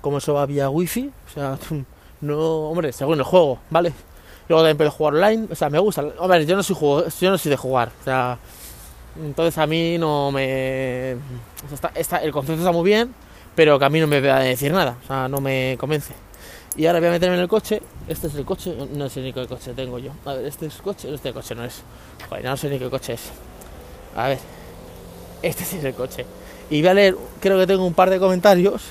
como 0.00 0.18
eso 0.18 0.34
va 0.34 0.46
vía 0.46 0.68
wifi, 0.70 1.10
o 1.26 1.30
sea, 1.32 1.58
no, 2.20 2.38
hombre, 2.70 2.92
según 2.92 3.18
el 3.18 3.24
juego, 3.24 3.58
¿vale? 3.70 3.92
Luego 4.48 4.62
también 4.62 4.76
puedo 4.76 4.90
jugar 4.90 5.14
online, 5.14 5.48
o 5.50 5.54
sea, 5.54 5.70
me 5.70 5.78
gusta. 5.78 6.02
Hombre, 6.18 6.44
yo 6.46 6.56
no 6.56 6.62
soy 6.62 6.76
juego, 6.76 7.04
yo 7.08 7.30
no 7.30 7.38
soy 7.38 7.50
de 7.50 7.56
jugar, 7.56 7.90
o 8.00 8.04
sea, 8.04 8.38
entonces 9.22 9.56
a 9.58 9.66
mí 9.66 9.98
no 9.98 10.30
me. 10.30 11.16
O 11.64 11.76
sea, 11.76 11.92
está, 11.94 12.18
el 12.18 12.32
concepto 12.32 12.60
está 12.60 12.72
muy 12.72 12.84
bien, 12.84 13.14
pero 13.54 13.78
que 13.78 13.84
a 13.84 13.88
mí 13.88 14.00
no 14.00 14.06
me 14.06 14.20
va 14.20 14.36
a 14.36 14.40
decir 14.40 14.72
nada, 14.72 14.96
o 15.02 15.06
sea, 15.06 15.28
no 15.28 15.40
me 15.40 15.76
convence. 15.78 16.12
Y 16.74 16.86
ahora 16.86 17.00
voy 17.00 17.08
a 17.08 17.12
meterme 17.12 17.36
en 17.36 17.42
el 17.42 17.48
coche. 17.48 17.82
Este 18.08 18.28
es 18.28 18.34
el 18.34 18.44
coche, 18.46 18.74
no 18.94 19.08
sé 19.08 19.20
ni 19.20 19.32
qué 19.32 19.46
coche 19.46 19.74
tengo 19.74 19.98
yo. 19.98 20.12
A 20.24 20.34
ver, 20.34 20.46
este 20.46 20.66
es 20.66 20.76
el 20.76 20.82
coche, 20.82 21.12
este 21.12 21.32
coche 21.32 21.54
no 21.54 21.64
es. 21.64 21.82
Joder, 22.28 22.44
no 22.44 22.56
sé 22.56 22.70
ni 22.70 22.78
qué 22.78 22.88
coche 22.88 23.12
es. 23.12 23.30
A 24.16 24.28
ver, 24.28 24.38
este 25.42 25.64
sí 25.64 25.78
es 25.78 25.84
el 25.84 25.94
coche. 25.94 26.26
Y 26.70 26.80
voy 26.80 26.88
a 26.88 26.94
leer, 26.94 27.16
creo 27.40 27.58
que 27.58 27.66
tengo 27.66 27.86
un 27.86 27.94
par 27.94 28.10
de 28.10 28.18
comentarios. 28.18 28.82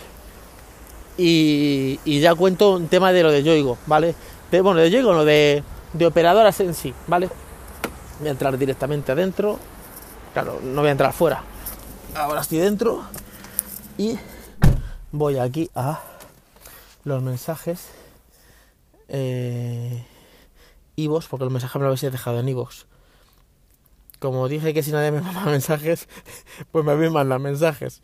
Y, 1.17 1.99
ya 2.05 2.33
cuento 2.35 2.73
un 2.73 2.87
tema 2.87 3.11
de 3.11 3.23
lo 3.23 3.31
de 3.31 3.43
Yoigo, 3.43 3.77
¿vale? 3.85 4.15
De, 4.49 4.61
bueno, 4.61 4.79
de 4.79 4.89
Yoigo, 4.89 5.13
no, 5.13 5.23
de, 5.23 5.63
de 5.93 6.05
operadoras 6.05 6.59
en 6.61 6.73
sí, 6.73 6.93
¿vale? 7.07 7.29
Voy 8.19 8.27
a 8.29 8.31
entrar 8.31 8.57
directamente 8.57 9.11
adentro. 9.11 9.59
Claro, 10.33 10.59
no 10.63 10.81
voy 10.81 10.89
a 10.89 10.91
entrar 10.91 11.13
fuera. 11.13 11.43
Ahora 12.15 12.41
estoy 12.41 12.59
dentro. 12.59 13.03
Y 13.97 14.17
voy 15.11 15.37
aquí 15.37 15.69
a 15.75 16.01
los 17.03 17.21
mensajes. 17.21 17.89
Eh, 19.07 20.05
porque 21.29 21.45
los 21.45 21.51
mensajes 21.51 21.81
me 21.81 21.87
los 21.87 21.99
habéis 21.99 22.11
dejado 22.11 22.39
en 22.39 22.49
Ivos. 22.49 22.85
Como 24.21 24.47
dije 24.47 24.71
que 24.75 24.83
si 24.83 24.91
nadie 24.91 25.11
me 25.11 25.19
manda 25.21 25.43
mensajes, 25.45 26.07
pues 26.71 26.85
me 26.85 27.09
mandado 27.09 27.39
mensajes. 27.39 28.03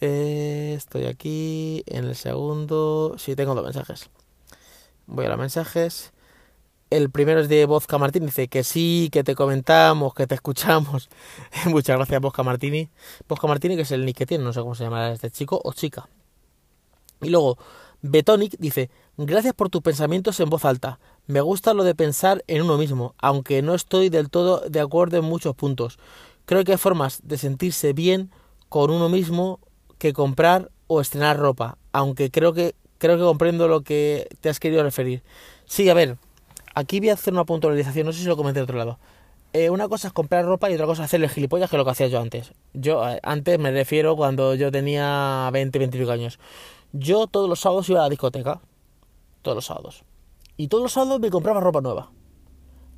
Eh, 0.00 0.74
estoy 0.76 1.06
aquí 1.06 1.84
en 1.86 2.06
el 2.06 2.16
segundo. 2.16 3.14
Sí, 3.18 3.36
tengo 3.36 3.54
dos 3.54 3.62
mensajes. 3.62 4.10
Voy 5.06 5.26
a 5.26 5.28
los 5.28 5.38
mensajes. 5.38 6.12
El 6.90 7.08
primero 7.08 7.40
es 7.40 7.48
de 7.48 7.66
Bozca 7.66 7.98
Martín, 7.98 8.26
dice 8.26 8.48
que 8.48 8.64
sí, 8.64 9.10
que 9.12 9.22
te 9.22 9.36
comentamos, 9.36 10.12
que 10.12 10.26
te 10.26 10.34
escuchamos. 10.34 11.08
Muchas 11.66 11.96
gracias, 11.98 12.20
Bozca 12.20 12.42
Martini. 12.42 12.90
Bozca 13.28 13.46
Martini, 13.46 13.76
que 13.76 13.82
es 13.82 13.92
el 13.92 14.04
nick 14.04 14.16
que 14.16 14.26
tiene, 14.26 14.42
no 14.42 14.52
sé 14.52 14.60
cómo 14.60 14.74
se 14.74 14.82
llama 14.82 15.12
este 15.12 15.30
chico 15.30 15.60
o 15.62 15.72
chica. 15.72 16.08
Y 17.22 17.30
luego, 17.30 17.58
Betonic 18.02 18.56
dice, 18.58 18.90
gracias 19.16 19.54
por 19.54 19.70
tus 19.70 19.82
pensamientos 19.82 20.40
en 20.40 20.50
voz 20.50 20.64
alta. 20.64 20.98
Me 21.26 21.40
gusta 21.40 21.72
lo 21.72 21.84
de 21.84 21.94
pensar 21.94 22.44
en 22.48 22.60
uno 22.60 22.76
mismo, 22.76 23.14
aunque 23.16 23.62
no 23.62 23.74
estoy 23.74 24.10
del 24.10 24.28
todo 24.28 24.60
de 24.68 24.80
acuerdo 24.80 25.16
en 25.16 25.24
muchos 25.24 25.54
puntos. 25.56 25.98
Creo 26.44 26.64
que 26.64 26.72
hay 26.72 26.78
formas 26.78 27.20
de 27.22 27.38
sentirse 27.38 27.94
bien 27.94 28.30
con 28.68 28.90
uno 28.90 29.08
mismo 29.08 29.58
que 29.96 30.12
comprar 30.12 30.70
o 30.86 31.00
estrenar 31.00 31.38
ropa, 31.38 31.78
aunque 31.92 32.30
creo 32.30 32.52
que 32.52 32.74
creo 32.98 33.16
que 33.16 33.22
comprendo 33.22 33.68
lo 33.68 33.80
que 33.80 34.28
te 34.42 34.50
has 34.50 34.60
querido 34.60 34.82
referir. 34.82 35.22
Sí, 35.64 35.88
a 35.88 35.94
ver, 35.94 36.18
aquí 36.74 37.00
voy 37.00 37.08
a 37.08 37.14
hacer 37.14 37.32
una 37.32 37.44
puntualización, 37.44 38.04
no 38.04 38.12
sé 38.12 38.20
si 38.20 38.26
lo 38.26 38.36
comenté 38.36 38.60
de 38.60 38.64
otro 38.64 38.76
lado. 38.76 38.98
Eh, 39.54 39.70
una 39.70 39.88
cosa 39.88 40.08
es 40.08 40.12
comprar 40.12 40.44
ropa 40.44 40.70
y 40.70 40.74
otra 40.74 40.84
cosa 40.84 41.04
es 41.04 41.06
hacerle 41.06 41.30
gilipollas, 41.30 41.70
que 41.70 41.76
es 41.76 41.78
lo 41.78 41.86
que 41.86 41.90
hacía 41.92 42.08
yo 42.08 42.20
antes. 42.20 42.52
Yo 42.74 43.02
antes 43.22 43.58
me 43.58 43.70
refiero 43.70 44.14
cuando 44.14 44.54
yo 44.54 44.70
tenía 44.70 45.48
20, 45.54 45.78
25 45.78 46.12
años. 46.12 46.38
Yo 46.92 47.28
todos 47.28 47.48
los 47.48 47.60
sábados 47.60 47.88
iba 47.88 48.00
a 48.00 48.02
la 48.02 48.08
discoteca. 48.10 48.60
Todos 49.40 49.54
los 49.54 49.64
sábados. 49.64 50.04
Y 50.56 50.68
todos 50.68 50.82
los 50.82 50.92
sábados 50.92 51.20
me 51.20 51.30
compraba 51.30 51.60
ropa 51.60 51.80
nueva. 51.80 52.10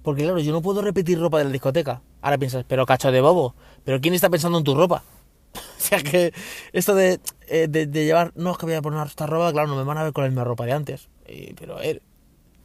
Porque 0.03 0.23
claro, 0.23 0.39
yo 0.39 0.53
no 0.53 0.63
puedo 0.63 0.83
repetir 0.83 1.19
ropa 1.19 1.39
de 1.39 1.45
la 1.45 1.51
discoteca. 1.51 2.03
Ahora 2.21 2.39
piensas, 2.39 2.65
pero 2.69 2.87
cacho 2.87 3.11
de 3.11 3.21
bobo. 3.21 3.55
¿Pero 3.85 4.01
quién 4.01 4.15
está 4.15 4.31
pensando 4.31 4.59
en 4.59 4.65
tu 4.65 4.75
ropa? 4.75 5.03
o 5.55 5.81
sea 5.81 6.03
que 6.03 6.33
esto 6.73 6.95
de, 6.95 7.21
eh, 7.49 7.67
de, 7.69 7.87
de, 7.87 8.05
llevar... 8.05 8.33
No, 8.37 8.53
es 8.53 8.59
que 8.59 8.67
voy 8.67 8.75
a 8.75 8.83
poner 8.83 9.07
esta 9.07 9.27
ropa, 9.27 9.53
claro, 9.53 9.69
no 9.69 9.77
me 9.77 9.85
van 9.85 9.99
a 9.99 10.05
ver 10.05 10.13
con 10.13 10.25
la 10.25 10.31
misma 10.31 10.45
ropa 10.45 10.67
de 10.67 10.73
antes. 10.73 11.09
Eh, 11.25 11.55
pero, 11.59 11.81
eh, 11.81 12.01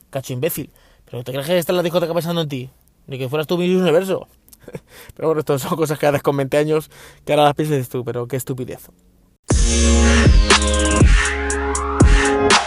cacho 0.10 0.34
imbécil. 0.34 0.70
¿Pero 1.06 1.24
te 1.24 1.32
crees 1.32 1.48
que 1.48 1.58
está 1.58 1.72
en 1.72 1.78
la 1.78 1.84
discoteca 1.84 2.14
pensando 2.14 2.42
en 2.42 2.50
ti? 2.50 2.70
Ni 3.08 3.18
que 3.18 3.28
fueras 3.28 3.48
tú 3.48 3.58
mi 3.58 3.74
universo. 3.74 4.28
pero 5.16 5.30
bueno, 5.30 5.40
esto 5.40 5.58
son 5.58 5.76
cosas 5.76 5.98
que 5.98 6.06
haces 6.06 6.22
con 6.22 6.38
20 6.38 6.58
años 6.58 6.90
que 7.26 7.34
ahora 7.34 7.46
las 7.46 7.56
piensas 7.56 7.90
tú, 7.90 8.04
pero 8.06 8.28
qué 8.28 8.36
estupidez. 8.36 8.90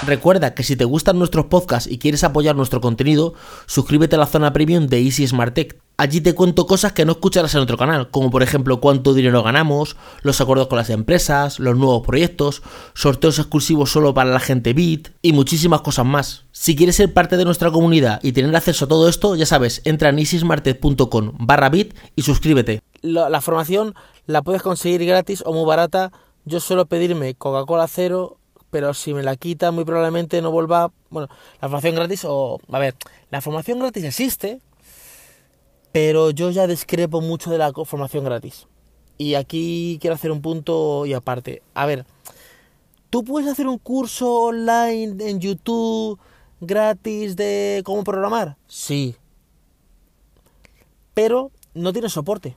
Recuerda 0.06 0.54
que 0.54 0.62
si 0.62 0.76
te 0.76 0.84
gustan 0.84 1.18
nuestros 1.18 1.46
podcasts 1.46 1.90
y 1.90 1.98
quieres 1.98 2.24
apoyar 2.24 2.54
nuestro 2.54 2.82
contenido, 2.82 3.32
suscríbete 3.64 4.16
a 4.16 4.18
la 4.18 4.26
zona 4.26 4.52
premium 4.52 4.86
de 4.86 5.00
Easy 5.00 5.26
Smart 5.26 5.54
Tech. 5.54 5.78
Allí 5.96 6.20
te 6.20 6.34
cuento 6.34 6.66
cosas 6.66 6.92
que 6.92 7.06
no 7.06 7.12
escucharás 7.12 7.54
en 7.54 7.62
otro 7.62 7.78
canal, 7.78 8.10
como 8.10 8.30
por 8.30 8.42
ejemplo 8.42 8.80
cuánto 8.80 9.14
dinero 9.14 9.42
ganamos, 9.42 9.96
los 10.22 10.40
acuerdos 10.40 10.66
con 10.66 10.76
las 10.76 10.90
empresas, 10.90 11.58
los 11.58 11.78
nuevos 11.78 12.06
proyectos, 12.06 12.62
sorteos 12.92 13.38
exclusivos 13.38 13.92
solo 13.92 14.12
para 14.12 14.30
la 14.30 14.40
gente 14.40 14.74
Bit 14.74 15.08
y 15.22 15.32
muchísimas 15.32 15.80
cosas 15.80 16.04
más. 16.04 16.44
Si 16.52 16.76
quieres 16.76 16.96
ser 16.96 17.14
parte 17.14 17.38
de 17.38 17.46
nuestra 17.46 17.70
comunidad 17.70 18.20
y 18.22 18.32
tener 18.32 18.54
acceso 18.54 18.84
a 18.84 18.88
todo 18.88 19.08
esto, 19.08 19.36
ya 19.36 19.46
sabes, 19.46 19.80
entra 19.84 20.10
en 20.10 20.18
easysmarttech.com 20.18 21.32
barra 21.38 21.70
bit 21.70 21.94
y 22.14 22.22
suscríbete. 22.22 22.82
La, 23.00 23.30
la 23.30 23.40
formación 23.40 23.94
la 24.26 24.42
puedes 24.42 24.60
conseguir 24.60 25.06
gratis 25.06 25.42
o 25.46 25.52
muy 25.54 25.64
barata. 25.64 26.12
Yo 26.44 26.60
suelo 26.60 26.86
pedirme 26.86 27.34
Coca-Cola 27.36 27.86
cero 27.88 28.38
pero 28.74 28.92
si 28.92 29.14
me 29.14 29.22
la 29.22 29.36
quita 29.36 29.70
muy 29.70 29.84
probablemente 29.84 30.42
no 30.42 30.50
vuelva, 30.50 30.90
bueno, 31.08 31.28
la 31.60 31.68
formación 31.68 31.94
gratis 31.94 32.24
o, 32.24 32.58
a 32.72 32.78
ver, 32.80 32.96
la 33.30 33.40
formación 33.40 33.78
gratis 33.78 34.02
existe, 34.02 34.60
pero 35.92 36.30
yo 36.30 36.50
ya 36.50 36.66
discrepo 36.66 37.20
mucho 37.20 37.52
de 37.52 37.58
la 37.58 37.72
formación 37.72 38.24
gratis. 38.24 38.66
Y 39.16 39.34
aquí 39.34 39.98
quiero 40.00 40.16
hacer 40.16 40.32
un 40.32 40.42
punto 40.42 41.06
y 41.06 41.12
aparte. 41.12 41.62
A 41.72 41.86
ver, 41.86 42.04
tú 43.10 43.22
puedes 43.22 43.48
hacer 43.48 43.68
un 43.68 43.78
curso 43.78 44.46
online 44.46 45.24
en 45.24 45.38
YouTube 45.38 46.18
gratis 46.60 47.36
de 47.36 47.80
cómo 47.84 48.02
programar, 48.02 48.56
sí, 48.66 49.14
pero 51.14 51.52
no 51.74 51.92
tiene 51.92 52.08
soporte. 52.08 52.56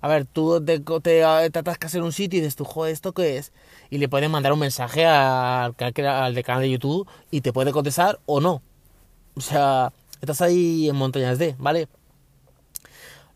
A 0.00 0.08
ver, 0.08 0.26
tú 0.26 0.62
te, 0.64 0.78
te, 0.80 1.24
atascas 1.24 1.94
en 1.94 2.02
un 2.02 2.12
sitio 2.12 2.38
y 2.38 2.40
dices, 2.42 2.56
tú, 2.56 2.64
joder, 2.64 2.92
¿esto 2.92 3.12
qué 3.12 3.38
es? 3.38 3.52
Y 3.90 3.98
le 3.98 4.08
puedes 4.08 4.28
mandar 4.30 4.52
un 4.52 4.58
mensaje 4.58 5.06
al, 5.06 5.74
al 5.78 6.34
de 6.34 6.42
canal 6.42 6.62
de 6.62 6.70
YouTube 6.70 7.08
y 7.30 7.40
te 7.40 7.52
puede 7.52 7.72
contestar 7.72 8.20
o 8.26 8.40
no. 8.40 8.62
O 9.34 9.40
sea, 9.40 9.92
estás 10.20 10.40
ahí 10.42 10.88
en 10.88 10.96
montañas 10.96 11.38
de, 11.38 11.54
¿vale? 11.58 11.88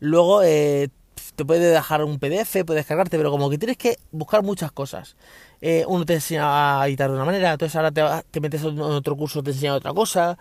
Luego 0.00 0.42
eh, 0.42 0.88
te 1.36 1.44
puede 1.44 1.70
dejar 1.70 2.04
un 2.04 2.18
PDF, 2.18 2.64
puedes 2.64 2.86
cargarte, 2.86 3.16
pero 3.16 3.30
como 3.30 3.50
que 3.50 3.58
tienes 3.58 3.76
que 3.76 3.98
buscar 4.12 4.42
muchas 4.42 4.72
cosas. 4.72 5.16
Eh, 5.60 5.84
uno 5.88 6.04
te 6.04 6.14
enseña 6.14 6.80
a 6.80 6.88
editar 6.88 7.10
de 7.10 7.16
una 7.16 7.24
manera, 7.24 7.52
entonces 7.52 7.76
ahora 7.76 7.90
te, 7.90 8.02
te 8.30 8.40
metes 8.40 8.62
en 8.64 8.80
otro 8.80 9.16
curso, 9.16 9.42
te 9.42 9.50
enseña 9.50 9.74
otra 9.74 9.92
cosa. 9.92 10.38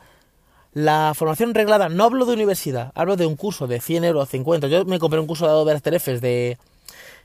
La 0.73 1.13
formación 1.15 1.55
reglada, 1.55 1.89
no 1.89 2.03
hablo 2.03 2.25
de 2.25 2.33
universidad, 2.33 2.91
hablo 2.93 3.15
de 3.15 3.25
un 3.25 3.35
curso 3.35 3.65
de 3.65 3.81
100 3.81 4.03
euros, 4.03 4.29
50. 4.29 4.67
Yo 4.67 4.85
me 4.85 4.99
compré 4.99 5.19
un 5.19 5.25
curso 5.25 5.45
de 5.45 5.51
Adobe 5.51 5.73
After 5.73 5.93
Effects 5.95 6.21
de, 6.21 6.59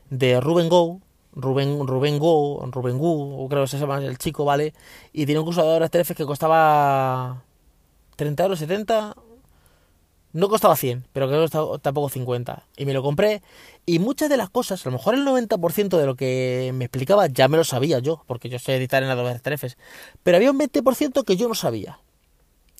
de 0.09 0.41
Ruben 0.41 0.67
Go, 0.67 0.99
Ruben, 1.33 1.85
Ruben 1.85 2.17
Go, 2.17 2.65
Ruben 2.71 2.97
Gu, 2.97 3.47
creo 3.49 3.63
que 3.63 3.67
se 3.67 3.77
llama 3.77 3.99
el 3.99 4.17
chico, 4.17 4.45
¿vale? 4.45 4.73
Y 5.13 5.25
tiene 5.25 5.39
un 5.39 5.45
curso 5.45 5.61
de 5.61 5.67
Adobe 5.67 5.85
After 5.85 6.01
Effects 6.01 6.17
que 6.17 6.25
costaba 6.25 7.43
30 8.15 8.43
euros, 8.43 8.59
70, 8.59 9.15
no 10.33 10.49
costaba 10.49 10.75
100, 10.75 11.05
pero 11.13 11.27
creo 11.29 11.47
que 11.47 11.79
tampoco 11.79 12.09
50. 12.09 12.65
Y 12.77 12.85
me 12.85 12.93
lo 12.93 13.03
compré. 13.03 13.41
Y 13.85 13.99
muchas 13.99 14.29
de 14.29 14.37
las 14.37 14.49
cosas, 14.49 14.85
a 14.85 14.89
lo 14.89 14.97
mejor 14.97 15.15
el 15.15 15.25
90% 15.25 15.97
de 15.97 16.05
lo 16.05 16.15
que 16.15 16.71
me 16.73 16.85
explicaba 16.85 17.27
ya 17.27 17.47
me 17.47 17.57
lo 17.57 17.63
sabía 17.63 17.99
yo, 17.99 18.23
porque 18.27 18.49
yo 18.49 18.59
sé 18.59 18.75
editar 18.75 19.01
en 19.03 19.09
Adobe 19.09 19.31
After 19.31 19.53
Effects. 19.53 19.77
Pero 20.23 20.35
había 20.37 20.51
un 20.51 20.59
20% 20.59 21.23
que 21.23 21.37
yo 21.37 21.47
no 21.47 21.55
sabía. 21.55 21.99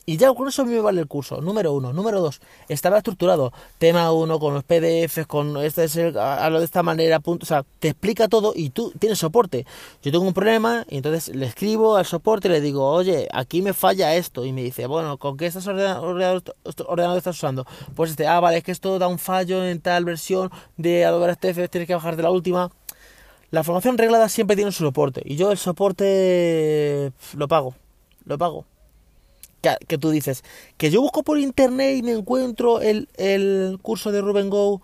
Y 0.07 0.17
ya 0.17 0.31
con 0.33 0.47
eso 0.47 0.65
me 0.65 0.79
vale 0.81 1.01
el 1.01 1.07
curso. 1.07 1.41
Número 1.41 1.74
uno. 1.74 1.91
Número 1.91 2.21
dos. 2.21 2.39
Estaba 2.67 2.97
estructurado. 2.97 3.51
Tema 3.79 4.12
uno, 4.12 4.39
con 4.39 4.53
los 4.53 4.63
PDFs, 4.63 5.25
con 5.25 5.57
este 5.57 5.85
es 5.85 5.95
el, 5.95 6.17
hablo 6.17 6.59
de 6.59 6.65
esta 6.65 6.83
manera, 6.83 7.19
punto. 7.19 7.43
O 7.43 7.47
sea, 7.47 7.65
te 7.79 7.89
explica 7.89 8.27
todo 8.27 8.53
y 8.55 8.69
tú 8.69 8.93
tienes 9.00 9.17
soporte. 9.17 9.65
Yo 10.03 10.12
tengo 10.12 10.25
un 10.25 10.33
problema 10.33 10.85
y 10.89 10.97
entonces 10.97 11.35
le 11.35 11.47
escribo 11.47 11.95
al 11.95 12.05
soporte 12.05 12.47
y 12.47 12.51
le 12.51 12.62
digo, 12.62 12.88
oye, 12.88 13.27
aquí 13.33 13.63
me 13.63 13.74
falla 13.74 14.15
esto. 14.15 14.45
Y 14.45 14.53
me 14.53 14.62
dice, 14.62 14.85
bueno, 14.85 15.17
¿con 15.17 15.38
qué 15.38 15.47
estás 15.47 15.65
ordenador, 15.65 16.43
ordenador 16.85 17.17
estás 17.17 17.38
usando? 17.38 17.65
Pues 17.95 18.12
este, 18.12 18.27
ah, 18.27 18.39
vale, 18.39 18.57
es 18.57 18.63
que 18.63 18.71
esto 18.71 19.00
da 19.00 19.07
un 19.07 19.17
fallo 19.17 19.65
en 19.65 19.81
tal 19.81 20.05
versión 20.05 20.51
de 20.77 21.05
Adobe 21.05 21.31
Effects, 21.31 21.71
tienes 21.71 21.88
que 21.88 21.95
bajar 21.95 22.15
de 22.15 22.24
la 22.24 22.31
última. 22.31 22.71
La 23.50 23.63
formación 23.63 23.97
reglada 23.97 24.29
siempre 24.29 24.55
tiene 24.55 24.71
su 24.71 24.83
soporte. 24.83 25.21
Y 25.25 25.35
yo 25.35 25.51
el 25.51 25.57
soporte 25.57 27.12
lo 27.35 27.47
pago. 27.47 27.74
Lo 28.25 28.38
pago 28.38 28.65
que, 29.88 29.98
tú 29.98 30.12
dices, 30.12 30.43
que 30.77 30.91
yo 30.91 31.01
busco 31.01 31.24
por 31.24 31.39
internet 31.39 31.98
y 31.98 32.03
me 32.03 32.13
encuentro 32.13 32.81
el, 32.81 33.10
el 33.17 33.79
curso 33.81 34.12
de 34.12 34.22
Ruben 34.22 34.50
Go 34.50 34.81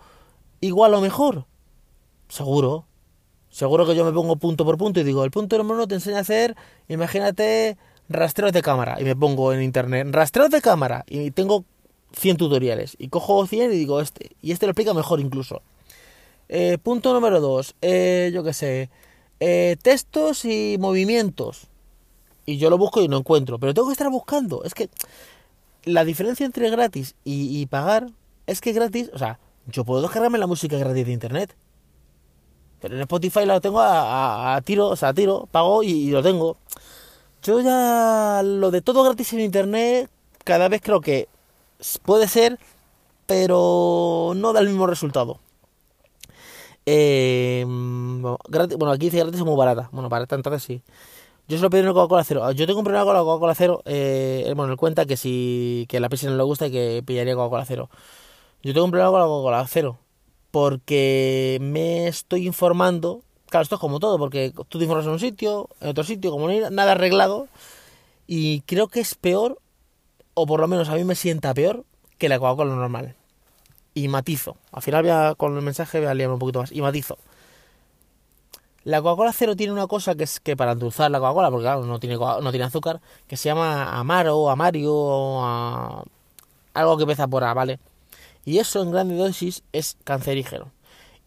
igual 0.60 0.94
o 0.94 1.02
mejor. 1.02 1.46
Seguro. 2.30 2.86
Seguro 3.50 3.86
que 3.86 3.96
yo 3.96 4.06
me 4.06 4.14
pongo 4.14 4.38
punto 4.38 4.64
por 4.64 4.78
punto 4.78 5.02
y 5.02 5.04
digo, 5.04 5.26
el 5.26 5.32
punto 5.32 5.58
número 5.58 5.76
uno 5.76 5.88
te 5.88 5.96
enseña 5.96 6.20
a 6.20 6.22
hacer, 6.22 6.56
imagínate, 6.88 7.78
rastreos 8.08 8.54
de 8.54 8.62
cámara. 8.62 8.98
Y 9.00 9.04
me 9.04 9.16
pongo 9.16 9.52
en 9.54 9.62
internet, 9.62 10.08
rastreos 10.12 10.50
de 10.50 10.62
cámara. 10.62 11.04
Y 11.08 11.32
tengo 11.32 11.66
100 12.14 12.38
tutoriales. 12.38 12.96
Y 12.98 13.10
cojo 13.10 13.46
100 13.46 13.74
y 13.74 13.76
digo 13.76 14.00
este. 14.00 14.32
Y 14.42 14.52
este 14.52 14.66
lo 14.66 14.72
explica 14.72 14.94
mejor 14.94 15.20
incluso. 15.20 15.62
Eh, 16.48 16.78
punto 16.82 17.14
número 17.14 17.42
2. 17.42 17.76
Eh, 17.82 18.32
yo 18.34 18.44
qué 18.44 18.54
sé. 18.54 18.90
Eh, 19.40 19.76
textos 19.82 20.46
y 20.46 20.78
movimientos 20.80 21.71
y 22.46 22.58
yo 22.58 22.70
lo 22.70 22.78
busco 22.78 23.02
y 23.02 23.08
no 23.08 23.18
encuentro, 23.18 23.60
pero 23.60 23.74
tengo 23.74 23.88
que 23.88 23.94
estar 23.94 24.10
buscando. 24.10 24.64
Es 24.64 24.74
que 24.74 24.90
la 25.84 26.06
diferencia 26.06 26.46
entre 26.46 26.70
gratis 26.70 27.16
y, 27.24 27.66
pagar 27.68 28.08
es 28.48 28.62
que 28.62 28.74
gratis, 28.74 29.10
o 29.14 29.18
sea, 29.18 29.40
yo 29.68 29.86
puedo 29.86 30.02
descargarme 30.02 30.38
la 30.38 30.48
música 30.48 30.78
gratis 30.78 31.06
de 31.06 31.12
internet. 31.12 31.56
Pero 32.80 32.96
en 32.96 33.02
Spotify 33.02 33.46
lo 33.46 33.62
tengo 33.62 33.80
a, 33.82 34.60
tiro, 34.66 34.88
o 34.88 34.96
sea, 34.96 35.10
a 35.10 35.14
tiro, 35.14 35.48
pago 35.52 35.84
y, 35.84 36.10
lo 36.10 36.24
tengo. 36.24 36.58
Yo 37.44 37.60
ya 37.62 38.42
lo 38.44 38.72
de 38.72 38.82
todo 38.82 39.04
gratis 39.04 39.34
en 39.34 39.42
internet, 39.42 40.10
cada 40.44 40.68
vez 40.68 40.82
creo 40.84 41.02
que 41.02 41.28
puede 42.04 42.28
ser, 42.28 42.60
pero 43.26 44.34
no 44.36 44.54
da 44.54 44.62
el 44.62 44.68
mismo 44.70 44.88
resultado. 44.88 45.40
Eh, 46.86 47.64
bueno, 47.68 48.92
aquí 48.92 49.06
dice 49.06 49.20
gratis 49.20 49.40
es 49.40 49.46
muy 49.46 49.56
barata. 49.56 49.90
Bueno, 49.92 50.10
barata 50.10 50.36
entonces 50.36 50.64
sí. 50.64 50.82
Yo 51.48 51.58
solo 51.58 51.70
pedí 51.70 51.82
una 51.82 51.94
Coca-Cola 51.94 52.24
cero. 52.24 52.52
Yo 52.52 52.66
tengo 52.66 52.80
un 52.80 52.86
problema 52.86 53.06
con 53.06 53.14
la 53.14 53.22
Coca-Cola 53.22 53.56
cero. 53.56 53.82
Eh, 53.86 54.54
bueno, 54.56 54.72
él 54.72 54.78
cuenta 54.78 55.06
que 55.06 55.18
si 55.18 55.86
que 55.90 56.00
la 56.00 56.08
Pepsi 56.10 56.28
no 56.28 56.38
le 56.38 56.44
gusta 56.44 56.68
y 56.68 56.72
que 56.72 57.04
pillaría 57.06 57.36
Coca-Cola 57.36 57.66
cero. 57.66 57.90
Yo 58.64 58.74
tengo 58.74 58.86
un 58.86 58.92
problema 58.92 59.12
con 59.12 59.20
la 59.20 59.26
Coca-Cola 59.26 59.68
cero. 59.68 60.00
Porque 60.52 61.58
me 61.62 62.08
estoy 62.08 62.46
informando. 62.46 63.22
Claro, 63.50 63.64
esto 63.64 63.76
es 63.76 63.82
como 63.82 64.00
todo, 64.00 64.18
porque 64.18 64.54
tú 64.70 64.78
te 64.78 64.86
informas 64.86 65.06
en 65.06 65.12
un 65.12 65.20
sitio, 65.20 65.70
en 65.82 65.90
otro 65.90 66.04
sitio, 66.04 66.32
como 66.32 66.48
no 66.48 66.54
hay 66.54 66.62
nada 66.72 66.94
arreglado. 66.94 67.48
Y 68.28 68.62
creo 68.62 68.88
que 68.88 69.02
es 69.02 69.16
peor, 69.16 69.60
o 70.34 70.46
por 70.46 70.62
lo 70.62 70.68
menos 70.70 70.88
a 70.88 70.96
mí 70.96 71.04
me 71.04 71.16
sienta 71.16 71.54
peor, 71.54 71.84
que 72.18 72.30
la 72.30 72.40
Coca-Cola 72.40 72.76
normal. 72.76 73.16
Y 73.94 74.08
matizo. 74.08 74.56
Al 74.72 74.82
final 74.82 75.04
voy 75.04 75.12
a, 75.12 75.36
con 75.36 75.56
el 75.56 75.62
mensaje 75.62 76.00
voy 76.00 76.08
a 76.08 76.14
liarme 76.14 76.36
un 76.36 76.40
poquito 76.40 76.60
más. 76.60 76.72
Y 76.72 76.82
matizo. 76.82 77.18
La 78.84 79.02
Coca-Cola 79.02 79.32
cero 79.32 79.56
tiene 79.56 79.74
una 79.74 79.86
cosa 79.86 80.16
que 80.16 80.24
es 80.24 80.40
que 80.40 80.58
para 80.58 80.72
endulzar 80.72 81.12
la 81.12 81.20
Coca-Cola, 81.20 81.52
porque 81.52 81.64
claro, 81.66 81.86
no 81.86 82.00
tiene, 82.00 82.18
no 82.18 82.50
tiene 82.52 82.66
azúcar, 82.66 83.00
que 83.28 83.38
se 83.38 83.50
llama 83.50 84.00
Amaro, 84.00 84.50
Amario, 84.50 84.94
o 84.94 86.04
algo 86.74 86.98
que 86.98 87.04
empieza 87.04 87.28
por 87.28 87.44
A, 87.44 87.54
¿vale? 87.54 87.80
Y 88.44 88.58
eso 88.58 88.82
en 88.82 88.92
grandes 88.92 89.20
dosis 89.20 89.64
es 89.72 89.98
cancerígeno. 90.04 90.72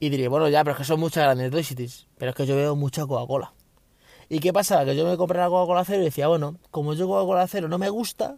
Y 0.00 0.08
diría, 0.08 0.28
bueno, 0.28 0.48
ya, 0.48 0.64
pero 0.64 0.72
es 0.72 0.78
que 0.78 0.84
son 0.84 0.98
muchas 0.98 1.22
grandes 1.24 1.52
dosis, 1.52 2.06
pero 2.18 2.30
es 2.30 2.36
que 2.36 2.44
yo 2.46 2.56
veo 2.56 2.74
mucha 2.74 3.06
Coca-Cola. 3.06 3.52
¿Y 4.28 4.40
qué 4.40 4.52
pasa? 4.52 4.84
Que 4.84 4.96
yo 4.96 5.06
me 5.06 5.16
compré 5.16 5.38
la 5.38 5.48
Coca-Cola 5.48 5.84
cero 5.84 6.02
y 6.02 6.06
decía, 6.06 6.26
bueno, 6.26 6.56
como 6.72 6.94
yo 6.94 7.06
Coca-Cola 7.06 7.46
cero 7.46 7.68
no 7.68 7.78
me 7.78 7.88
gusta, 7.88 8.36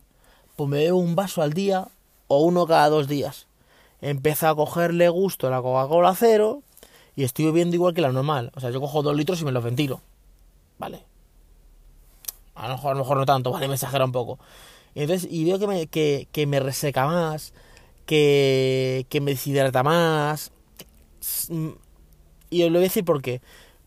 pues 0.56 0.68
me 0.68 0.78
bebo 0.78 0.98
un 0.98 1.14
vaso 1.14 1.40
al 1.40 1.54
día 1.54 1.88
o 2.28 2.42
uno 2.42 2.66
cada 2.66 2.90
dos 2.90 3.08
días. 3.08 3.46
Empecé 4.02 4.46
a 4.46 4.54
cogerle 4.54 5.08
gusto 5.08 5.46
a 5.46 5.50
la 5.50 5.62
Coca-Cola 5.62 6.14
cero 6.14 6.62
y 7.16 7.24
estoy 7.24 7.46
bebiendo 7.46 7.74
igual 7.74 7.94
que 7.94 8.02
la 8.02 8.12
normal. 8.12 8.52
O 8.54 8.60
sea, 8.60 8.70
yo 8.70 8.80
cojo 8.80 9.02
dos 9.02 9.16
litros 9.16 9.40
y 9.40 9.44
me 9.46 9.52
los 9.52 9.64
ventilo. 9.64 10.02
Vale. 10.78 11.02
A 12.54 12.68
lo 12.68 12.74
mejor, 12.74 12.90
a 12.90 12.94
lo 12.94 13.00
mejor 13.00 13.16
no 13.16 13.26
tanto, 13.26 13.50
vale, 13.50 13.68
me 13.68 13.74
exagera 13.74 14.04
un 14.04 14.12
poco. 14.12 14.38
Y 14.94 15.02
entonces, 15.02 15.28
y 15.30 15.44
veo 15.44 15.58
que 15.58 15.66
me, 15.66 15.86
que, 15.86 16.46
me 16.46 16.60
reseca 16.60 17.06
más, 17.06 17.54
que, 18.04 19.06
que 19.08 19.20
me 19.20 19.32
deshidrata 19.32 19.82
más. 19.82 20.52
Y 22.50 22.62
os 22.62 22.70
lo 22.70 22.78
voy 22.78 22.84
a 22.84 22.88
decir 22.88 23.04
por 23.04 23.22
qué. 23.22 23.40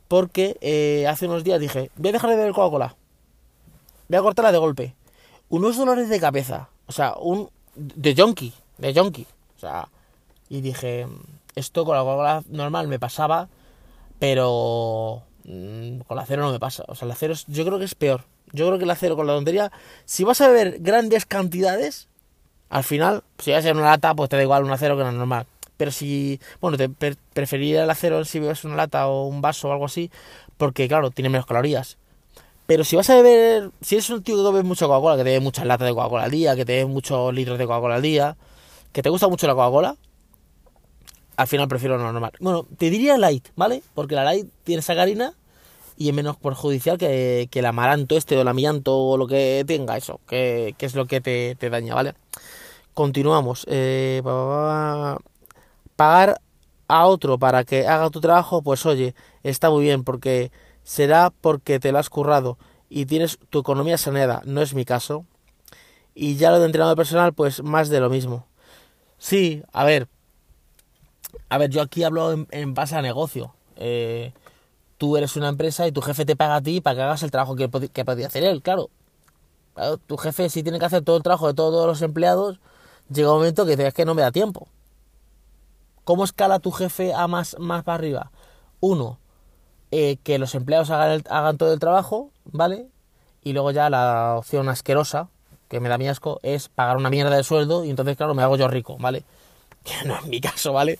Porque 0.08 0.58
eh, 0.62 1.06
hace 1.08 1.28
unos 1.28 1.44
días 1.44 1.60
dije, 1.60 1.92
voy 1.98 2.10
a 2.10 2.14
dejar 2.14 2.32
de 2.32 2.36
beber 2.36 2.54
Coca-Cola. 2.54 2.96
Voy 4.08 4.18
a 4.18 4.22
cortarla 4.24 4.52
de 4.52 4.58
golpe. 4.58 4.96
Unos 5.50 5.78
dolores 5.78 6.10
de 6.10 6.20
cabeza. 6.20 6.70
O 6.88 6.92
sea, 6.92 7.14
un... 7.16 7.50
De 7.76 8.16
junkie. 8.16 8.54
De 8.80 8.94
junkie. 8.94 9.28
O 9.58 9.60
sea... 9.60 9.88
Y 10.52 10.62
dije, 10.62 11.06
esto 11.60 11.86
con 11.86 11.96
la 11.96 12.02
Coca-Cola 12.02 12.44
normal 12.50 12.88
me 12.88 13.00
pasaba, 13.00 13.50
pero 14.20 15.24
mm, 15.46 16.00
con 16.00 16.18
la 16.18 16.26
cero 16.26 16.44
no 16.44 16.52
me 16.52 16.60
pasa. 16.60 16.84
O 16.88 16.96
sea, 16.96 17.08
la 17.08 17.16
cero 17.16 17.36
yo 17.48 17.66
creo 17.66 17.80
que 17.80 17.86
es 17.86 17.96
peor. 17.96 18.26
Yo 18.52 18.68
creo 18.68 18.80
que 18.80 18.86
la 18.86 18.96
cero 18.96 19.16
con 19.16 19.28
la 19.28 19.34
tontería, 19.34 19.72
si 20.06 20.24
vas 20.24 20.42
a 20.42 20.48
beber 20.48 20.80
grandes 20.80 21.26
cantidades, 21.26 22.08
al 22.70 22.84
final, 22.84 23.24
si 23.38 23.52
vas 23.52 23.66
a 23.66 23.72
una 23.72 23.82
lata, 23.82 24.14
pues 24.16 24.30
te 24.30 24.36
da 24.38 24.44
igual 24.44 24.64
una 24.64 24.78
cero 24.78 24.96
que 24.96 25.02
una 25.02 25.12
normal. 25.12 25.46
Pero 25.78 25.92
si, 25.92 26.40
bueno, 26.60 26.78
te 26.78 26.90
preferiría 27.34 27.84
el 27.84 27.90
acero 27.90 28.26
si 28.26 28.40
bebes 28.40 28.64
una 28.66 28.76
lata 28.76 29.08
o 29.08 29.28
un 29.28 29.42
vaso 29.42 29.70
o 29.70 29.72
algo 29.72 29.86
así, 29.86 30.12
porque 30.58 30.88
claro, 30.88 31.10
tiene 31.12 31.30
menos 31.30 31.46
calorías. 31.46 31.98
Pero 32.68 32.84
si 32.84 32.96
vas 32.96 33.10
a 33.10 33.16
beber, 33.16 33.72
si 33.82 33.96
eres 33.96 34.10
un 34.10 34.22
tío 34.22 34.36
que 34.36 34.44
bebe 34.44 34.64
mucha 34.64 34.86
Coca-Cola, 34.86 35.16
que 35.16 35.24
te 35.24 35.30
bebe 35.32 35.40
muchas 35.40 35.66
latas 35.66 35.88
de 35.88 35.94
Coca-Cola 35.96 36.26
al 36.26 36.32
día, 36.32 36.56
que 36.56 36.66
te 36.66 36.74
bebe 36.74 36.86
muchos 36.86 37.34
litros 37.34 37.58
de 37.58 37.66
Coca-Cola 37.66 37.96
al 37.96 38.02
día, 38.02 38.38
que 38.92 39.02
te 39.02 39.10
gusta 39.10 39.28
mucho 39.28 39.48
la 39.48 39.56
Coca-Cola, 39.56 39.96
al 41.40 41.48
final 41.48 41.70
prefiero 41.70 41.98
normal. 41.98 42.34
Bueno, 42.42 42.68
te 42.78 42.90
diría 42.90 43.18
light, 43.18 43.48
¿vale? 43.56 43.82
Porque 43.96 44.14
la 44.14 44.26
light 44.26 44.50
tiene 44.66 44.82
sacarina 44.82 45.34
y 45.96 46.10
es 46.10 46.14
menos 46.14 46.36
perjudicial 46.36 46.98
que, 46.98 47.48
que 47.50 47.60
el 47.60 47.66
amaranto 47.66 48.18
este 48.18 48.36
o 48.36 48.42
el 48.42 48.48
amianto 48.50 48.98
o 48.98 49.16
lo 49.16 49.26
que 49.26 49.64
tenga 49.66 49.96
eso, 49.96 50.20
que, 50.28 50.76
que 50.78 50.86
es 50.86 50.96
lo 50.96 51.06
que 51.06 51.22
te, 51.22 51.56
te, 51.56 51.70
daña, 51.70 51.96
¿vale? 51.96 52.14
Continuamos. 52.94 53.66
Eh, 53.70 54.22
pagar 55.96 56.42
a 56.90 57.06
otro 57.06 57.40
para 57.40 57.64
que 57.64 57.88
haga 57.88 58.10
tu 58.10 58.20
trabajo, 58.20 58.62
pues 58.62 58.86
oye, 58.86 59.16
está 59.44 59.70
muy 59.70 59.84
bien 59.84 60.04
porque 60.04 60.52
será 60.84 61.30
porque 61.30 61.80
te 61.80 61.94
lo 61.94 62.00
has 62.00 62.10
currado 62.10 62.58
y 62.90 63.06
tienes 63.06 63.40
tu 63.50 63.60
economía 63.60 63.98
saneada, 63.98 64.42
no 64.44 64.62
es 64.62 64.74
mi 64.74 64.84
caso. 64.84 65.26
Y 66.14 66.36
ya 66.36 66.52
lo 66.52 66.60
de 66.60 66.66
entrenador 66.66 66.98
personal, 66.98 67.34
pues 67.34 67.64
más 67.64 67.88
de 67.88 68.02
lo 68.02 68.10
mismo. 68.10 68.46
Sí, 69.18 69.64
a 69.72 69.86
ver, 69.86 70.10
a 71.50 71.58
ver, 71.58 71.70
yo 71.70 71.82
aquí 71.82 72.04
hablo 72.04 72.46
en, 72.52 72.74
base 72.74 72.96
a 72.96 73.02
negocio. 73.02 73.54
Eh, 73.76 74.34
tú 74.98 75.18
eres 75.18 75.36
una 75.36 75.50
empresa 75.50 75.88
y 75.88 75.92
tu 75.92 76.02
jefe 76.02 76.26
te 76.26 76.36
paga 76.36 76.58
a 76.58 76.62
ti 76.62 76.82
para 76.82 76.96
que 76.96 77.02
hagas 77.02 77.24
el 77.24 77.32
trabajo 77.32 77.56
que, 77.56 77.70
podía 77.70 78.28
hacer 78.28 78.44
él, 78.44 78.62
claro. 78.62 78.90
Tu 80.08 80.18
jefe, 80.18 80.50
si 80.50 80.62
tiene 80.62 80.78
que 80.78 80.86
hacer 80.86 81.04
todo 81.04 81.18
el 81.18 81.24
trabajo 81.24 81.48
de 81.48 81.54
todos 81.54 81.88
los 81.88 82.02
empleados, 82.02 82.60
llega 83.10 83.32
un 83.32 83.38
momento 83.38 83.66
que 83.66 83.78
dices 83.78 83.94
que 83.94 84.06
no 84.06 84.14
me 84.14 84.22
da 84.22 84.32
tiempo. 84.32 84.68
¿Cómo 86.04 86.24
escala 86.24 86.60
tu 86.60 86.72
jefe 86.72 87.14
a 87.14 87.28
más, 87.28 87.56
más 87.60 87.84
para 87.84 87.96
arriba? 87.96 88.32
Uno, 88.82 89.20
eh, 89.92 90.18
que 90.24 90.38
los 90.38 90.54
empleados 90.56 90.90
hagan, 90.90 91.24
hagan 91.30 91.58
todo 91.58 91.72
el 91.74 91.80
trabajo, 91.80 92.32
¿vale? 92.46 92.90
Y 93.42 93.54
luego 93.54 93.72
ya 93.72 93.90
la 93.90 94.36
opción 94.38 94.68
asquerosa, 94.70 95.30
que 95.70 95.80
me 95.80 95.88
da 95.88 95.98
mi 95.98 96.08
asco, 96.08 96.40
es 96.44 96.68
pagar 96.68 96.98
una 96.98 97.10
mierda 97.10 97.36
de 97.36 97.44
sueldo 97.44 97.86
y 97.86 97.90
entonces, 97.90 98.18
claro, 98.18 98.34
me 98.34 98.44
hago 98.44 98.58
yo 98.58 98.68
rico, 98.68 98.98
¿vale? 99.00 99.24
Que 99.84 99.94
no 100.06 100.16
es 100.16 100.26
mi 100.26 100.42
caso, 100.42 100.74
¿vale? 100.74 101.00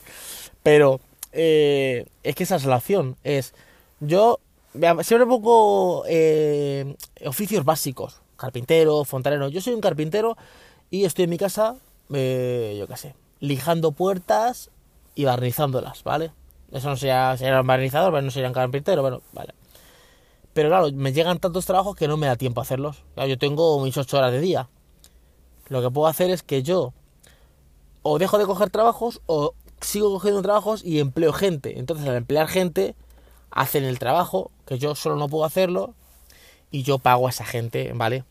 Pero 0.62 1.00
eh, 1.32 2.06
es 2.22 2.34
que 2.34 2.44
esa 2.44 2.56
es 2.56 2.64
la. 2.64 2.82
Es, 3.24 3.54
yo 4.00 4.40
siempre 5.02 5.26
pongo 5.26 6.04
eh, 6.06 6.96
oficios 7.24 7.64
básicos, 7.64 8.20
carpintero, 8.36 9.04
fontanero. 9.04 9.48
Yo 9.48 9.60
soy 9.60 9.74
un 9.74 9.80
carpintero 9.80 10.36
y 10.90 11.04
estoy 11.04 11.24
en 11.24 11.30
mi 11.30 11.38
casa, 11.38 11.76
yo 12.08 12.86
qué 12.86 12.94
sé, 12.96 13.14
lijando 13.40 13.92
puertas 13.92 14.70
y 15.14 15.24
barnizándolas, 15.24 16.02
¿vale? 16.04 16.32
Eso 16.72 16.88
no 16.88 16.96
sería, 16.96 17.36
sería 17.36 17.60
un 17.60 17.66
barnizador, 17.66 18.22
no 18.22 18.30
sería 18.30 18.48
un 18.48 18.54
carpintero, 18.54 19.02
bueno, 19.02 19.22
vale. 19.32 19.54
Pero 20.52 20.68
claro, 20.68 20.90
me 20.92 21.12
llegan 21.12 21.38
tantos 21.38 21.66
trabajos 21.66 21.96
que 21.96 22.08
no 22.08 22.16
me 22.16 22.26
da 22.26 22.36
tiempo 22.36 22.60
a 22.60 22.62
hacerlos. 22.62 23.04
yo 23.16 23.38
tengo 23.38 23.82
mis 23.82 23.96
ocho 23.96 24.18
horas 24.18 24.32
de 24.32 24.40
día. 24.40 24.68
Lo 25.68 25.80
que 25.80 25.90
puedo 25.90 26.08
hacer 26.08 26.30
es 26.30 26.42
que 26.42 26.62
yo 26.62 26.92
o 28.02 28.18
dejo 28.18 28.38
de 28.38 28.46
coger 28.46 28.70
trabajos 28.70 29.20
o 29.26 29.54
sigo 29.80 30.12
cogiendo 30.12 30.42
trabajos 30.42 30.84
y 30.84 31.00
empleo 31.00 31.32
gente. 31.32 31.78
Entonces 31.78 32.06
al 32.06 32.16
emplear 32.16 32.48
gente 32.48 32.94
hacen 33.50 33.84
el 33.84 33.98
trabajo 33.98 34.50
que 34.66 34.78
yo 34.78 34.94
solo 34.94 35.16
no 35.16 35.28
puedo 35.28 35.44
hacerlo 35.44 35.94
y 36.70 36.82
yo 36.82 36.98
pago 36.98 37.26
a 37.26 37.30
esa 37.30 37.44
gente, 37.44 37.92
¿vale? 37.94 38.24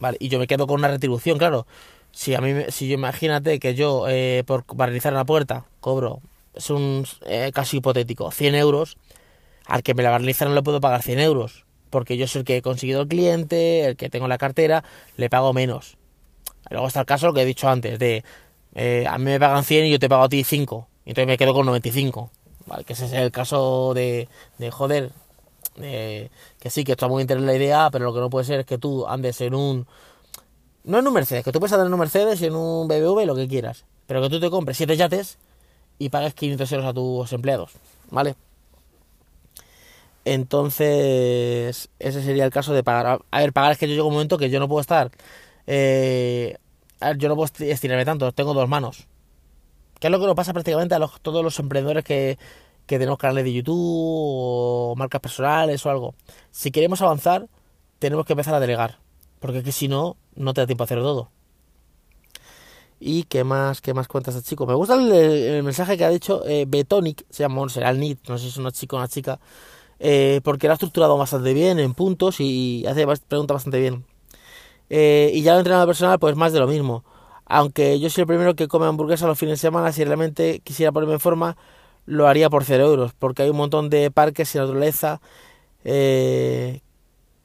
Vale, 0.00 0.16
y 0.20 0.28
yo 0.28 0.38
me 0.38 0.46
quedo 0.46 0.66
con 0.66 0.78
una 0.78 0.88
retribución, 0.88 1.38
claro. 1.38 1.66
Si 2.12 2.34
a 2.34 2.40
mí, 2.40 2.52
si 2.68 2.88
yo 2.88 2.94
imagínate 2.94 3.58
que 3.58 3.74
yo 3.74 4.06
eh, 4.08 4.44
por 4.46 4.64
barnizar 4.74 5.12
una 5.12 5.24
puerta 5.24 5.66
cobro 5.80 6.20
es 6.54 6.70
un 6.70 7.06
eh, 7.26 7.52
hipotético, 7.72 8.30
100 8.30 8.54
euros, 8.54 8.96
al 9.66 9.82
que 9.82 9.94
me 9.94 10.02
la 10.02 10.10
barniza 10.10 10.44
no 10.44 10.54
le 10.54 10.62
puedo 10.62 10.80
pagar 10.80 11.02
100 11.02 11.20
euros, 11.20 11.64
porque 11.90 12.16
yo 12.16 12.26
soy 12.26 12.40
el 12.40 12.44
que 12.44 12.56
he 12.56 12.62
conseguido 12.62 13.02
el 13.02 13.08
cliente, 13.08 13.84
el 13.84 13.96
que 13.96 14.10
tengo 14.10 14.26
la 14.26 14.38
cartera, 14.38 14.82
le 15.16 15.30
pago 15.30 15.52
menos. 15.52 15.97
Luego 16.70 16.86
está 16.86 17.00
el 17.00 17.06
caso, 17.06 17.32
que 17.32 17.42
he 17.42 17.44
dicho 17.44 17.68
antes, 17.68 17.98
de 17.98 18.24
eh, 18.74 19.06
a 19.08 19.18
mí 19.18 19.24
me 19.24 19.40
pagan 19.40 19.64
100 19.64 19.86
y 19.86 19.90
yo 19.90 19.98
te 19.98 20.08
pago 20.08 20.24
a 20.24 20.28
ti 20.28 20.44
5, 20.44 20.88
y 21.04 21.10
entonces 21.10 21.26
me 21.26 21.38
quedo 21.38 21.54
con 21.54 21.66
95. 21.66 22.30
¿vale? 22.66 22.84
Que 22.84 22.92
ese 22.92 23.06
es 23.06 23.12
el 23.12 23.30
caso 23.30 23.92
de, 23.94 24.28
de 24.58 24.70
joder, 24.70 25.10
que 25.76 26.70
sí, 26.70 26.84
que 26.84 26.92
está 26.92 27.08
muy 27.08 27.24
bien 27.24 27.46
la 27.46 27.54
idea, 27.54 27.88
pero 27.90 28.06
lo 28.06 28.14
que 28.14 28.20
no 28.20 28.30
puede 28.30 28.44
ser 28.44 28.60
es 28.60 28.66
que 28.66 28.78
tú 28.78 29.06
andes 29.06 29.40
en 29.40 29.54
un... 29.54 29.86
No 30.84 30.98
en 30.98 31.06
un 31.06 31.12
Mercedes, 31.12 31.44
que 31.44 31.52
tú 31.52 31.60
puedes 31.60 31.72
andar 31.72 31.86
en 31.86 31.92
un 31.92 31.98
Mercedes 31.98 32.40
y 32.40 32.46
en 32.46 32.54
un 32.54 32.88
BBV, 32.88 33.26
lo 33.26 33.34
que 33.34 33.46
quieras, 33.46 33.84
pero 34.06 34.22
que 34.22 34.30
tú 34.30 34.40
te 34.40 34.48
compres 34.48 34.76
7 34.76 34.96
yates 34.96 35.38
y 35.98 36.08
pagues 36.08 36.34
500 36.34 36.72
euros 36.72 36.86
a 36.86 36.94
tus 36.94 37.32
empleados, 37.32 37.72
¿vale? 38.10 38.36
Entonces, 40.24 41.88
ese 41.98 42.22
sería 42.22 42.44
el 42.44 42.50
caso 42.50 42.74
de 42.74 42.82
pagar. 42.84 43.20
A 43.30 43.40
ver, 43.40 43.52
pagar 43.52 43.72
es 43.72 43.78
que 43.78 43.88
yo 43.88 43.94
llego 43.94 44.08
un 44.08 44.14
momento 44.14 44.36
que 44.36 44.50
yo 44.50 44.60
no 44.60 44.68
puedo 44.68 44.80
estar. 44.80 45.10
Eh, 45.70 46.56
yo 47.18 47.28
no 47.28 47.36
puedo 47.36 47.52
estirarme 47.60 48.06
tanto, 48.06 48.32
tengo 48.32 48.54
dos 48.54 48.68
manos. 48.68 49.06
Que 50.00 50.06
es 50.06 50.10
lo 50.10 50.18
que 50.18 50.26
nos 50.26 50.34
pasa 50.34 50.52
prácticamente 50.52 50.94
a 50.94 51.00
todos 51.20 51.44
los 51.44 51.58
emprendedores 51.58 52.04
que, 52.04 52.38
que 52.86 52.98
tenemos 52.98 53.18
canales 53.18 53.44
de 53.44 53.52
YouTube 53.52 53.76
o 53.78 54.94
marcas 54.96 55.20
personales 55.20 55.84
o 55.84 55.90
algo. 55.90 56.14
Si 56.50 56.70
queremos 56.70 57.02
avanzar, 57.02 57.48
tenemos 57.98 58.24
que 58.24 58.32
empezar 58.32 58.54
a 58.54 58.60
delegar. 58.60 58.98
Porque 59.40 59.62
que 59.62 59.72
si 59.72 59.88
no, 59.88 60.16
no 60.34 60.54
te 60.54 60.62
da 60.62 60.66
tiempo 60.66 60.84
a 60.84 60.86
hacer 60.86 61.00
todo. 61.00 61.30
¿Y 63.00 63.24
qué 63.24 63.44
más, 63.44 63.80
qué 63.80 63.94
más 63.94 64.08
cuentas 64.08 64.34
este 64.34 64.48
chico? 64.48 64.66
Me 64.66 64.74
gusta 64.74 64.94
el, 64.94 65.62
mensaje 65.62 65.96
que 65.98 66.04
ha 66.04 66.10
dicho 66.10 66.44
eh, 66.46 66.64
Betonic, 66.66 67.24
se 67.30 67.44
llama, 67.44 67.68
será 67.68 67.90
el 67.90 68.00
NIT, 68.00 68.28
no 68.28 68.38
sé 68.38 68.44
si 68.44 68.50
es 68.50 68.56
una 68.56 68.72
chica 68.72 68.96
o 68.96 68.98
una 68.98 69.08
chica, 69.08 69.38
eh, 70.00 70.40
porque 70.42 70.66
lo 70.66 70.72
ha 70.72 70.74
estructurado 70.74 71.16
bastante 71.16 71.54
bien 71.54 71.78
en 71.78 71.94
puntos 71.94 72.40
y 72.40 72.84
hace 72.86 73.06
preguntas 73.28 73.54
bastante 73.54 73.78
bien. 73.80 74.04
Eh, 74.90 75.30
y 75.34 75.42
ya 75.42 75.52
lo 75.52 75.58
entrenado 75.58 75.86
personal, 75.86 76.18
pues 76.18 76.36
más 76.36 76.52
de 76.52 76.60
lo 76.60 76.66
mismo. 76.66 77.04
Aunque 77.46 77.98
yo 77.98 78.10
soy 78.10 78.22
el 78.22 78.26
primero 78.26 78.54
que 78.54 78.68
come 78.68 78.86
hamburguesa 78.86 79.26
los 79.26 79.38
fines 79.38 79.60
de 79.60 79.68
semana, 79.68 79.92
si 79.92 80.04
realmente 80.04 80.60
quisiera 80.60 80.92
ponerme 80.92 81.14
en 81.14 81.20
forma, 81.20 81.56
lo 82.06 82.28
haría 82.28 82.50
por 82.50 82.64
0 82.64 82.84
euros, 82.86 83.12
porque 83.18 83.42
hay 83.42 83.50
un 83.50 83.56
montón 83.56 83.90
de 83.90 84.10
parques 84.10 84.54
y 84.54 84.58
naturaleza 84.58 85.20
eh, 85.84 86.80